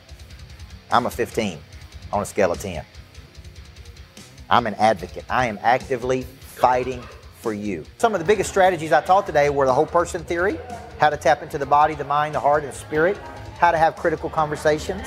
I'm 0.90 1.06
a 1.06 1.10
15 1.10 1.58
on 2.12 2.22
a 2.22 2.26
scale 2.26 2.52
of 2.52 2.60
10. 2.60 2.84
I'm 4.50 4.66
an 4.66 4.74
advocate. 4.74 5.24
I 5.28 5.46
am 5.46 5.58
actively 5.62 6.22
fighting 6.22 7.02
for 7.40 7.52
you. 7.52 7.84
Some 7.98 8.14
of 8.14 8.20
the 8.20 8.26
biggest 8.26 8.50
strategies 8.50 8.92
I 8.92 9.00
taught 9.00 9.26
today 9.26 9.50
were 9.50 9.66
the 9.66 9.74
whole 9.74 9.86
person 9.86 10.24
theory, 10.24 10.58
how 10.98 11.10
to 11.10 11.16
tap 11.16 11.42
into 11.42 11.58
the 11.58 11.66
body, 11.66 11.94
the 11.94 12.04
mind, 12.04 12.34
the 12.34 12.40
heart, 12.40 12.62
and 12.62 12.72
the 12.72 12.76
spirit, 12.76 13.18
how 13.58 13.70
to 13.70 13.78
have 13.78 13.96
critical 13.96 14.30
conversations, 14.30 15.06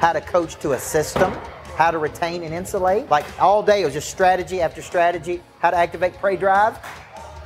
how 0.00 0.12
to 0.12 0.20
coach 0.20 0.56
to 0.60 0.72
a 0.72 0.78
system, 0.78 1.32
how 1.76 1.90
to 1.90 1.98
retain 1.98 2.42
and 2.42 2.54
insulate. 2.54 3.08
Like 3.10 3.24
all 3.40 3.62
day, 3.62 3.82
it 3.82 3.84
was 3.84 3.94
just 3.94 4.10
strategy 4.10 4.60
after 4.60 4.82
strategy, 4.82 5.42
how 5.60 5.70
to 5.70 5.76
activate 5.76 6.14
prey 6.14 6.36
drive. 6.36 6.78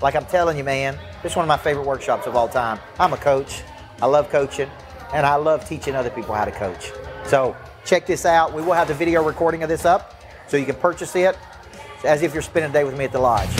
Like 0.01 0.14
I'm 0.14 0.27
telling 0.27 0.57
you, 0.57 0.64
man, 0.64 0.99
this 1.23 1.33
is 1.33 1.37
one 1.37 1.45
of 1.45 1.49
my 1.49 1.59
favorite 1.59 1.87
workshops 1.87 2.27
of 2.27 2.37
all 2.37 2.49
time. 2.49 2.79
I'm 2.99 3.12
a 3.12 3.19
coach. 3.19 3.62
I 4.01 4.07
love 4.07 4.31
coaching, 4.31 4.71
and 5.12 5.27
I 5.27 5.35
love 5.35 5.69
teaching 5.69 5.95
other 5.95 6.09
people 6.09 6.35
how 6.35 6.47
to 6.47 6.53
coach. 6.53 6.93
So 7.27 7.55
check 7.90 8.07
this 8.07 8.24
out. 8.24 8.55
We 8.55 8.62
will 8.62 8.72
have 8.72 8.87
the 8.87 8.94
video 8.94 9.20
recording 9.20 9.64
of 9.64 9.68
this 9.68 9.85
up 9.85 10.22
so 10.46 10.57
you 10.57 10.64
can 10.64 10.76
purchase 10.76 11.16
it 11.16 11.37
as 12.05 12.22
if 12.22 12.33
you're 12.33 12.40
spending 12.40 12.70
a 12.70 12.72
day 12.72 12.85
with 12.85 12.96
me 12.96 13.05
at 13.05 13.11
the 13.11 13.18
lodge. 13.18 13.50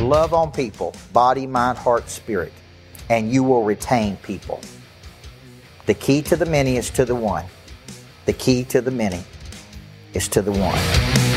Love 0.00 0.32
on 0.32 0.50
people, 0.52 0.94
body, 1.12 1.46
mind, 1.46 1.76
heart, 1.76 2.08
spirit, 2.08 2.54
and 3.10 3.30
you 3.30 3.42
will 3.42 3.62
retain 3.62 4.16
people. 4.22 4.62
The 5.84 5.92
key 5.92 6.22
to 6.22 6.36
the 6.36 6.46
many 6.46 6.78
is 6.78 6.88
to 6.92 7.04
the 7.04 7.14
one. 7.14 7.44
The 8.24 8.32
key 8.32 8.64
to 8.64 8.80
the 8.80 8.90
many 8.90 9.22
is 10.14 10.28
to 10.28 10.40
the 10.40 10.52
one. 10.52 11.27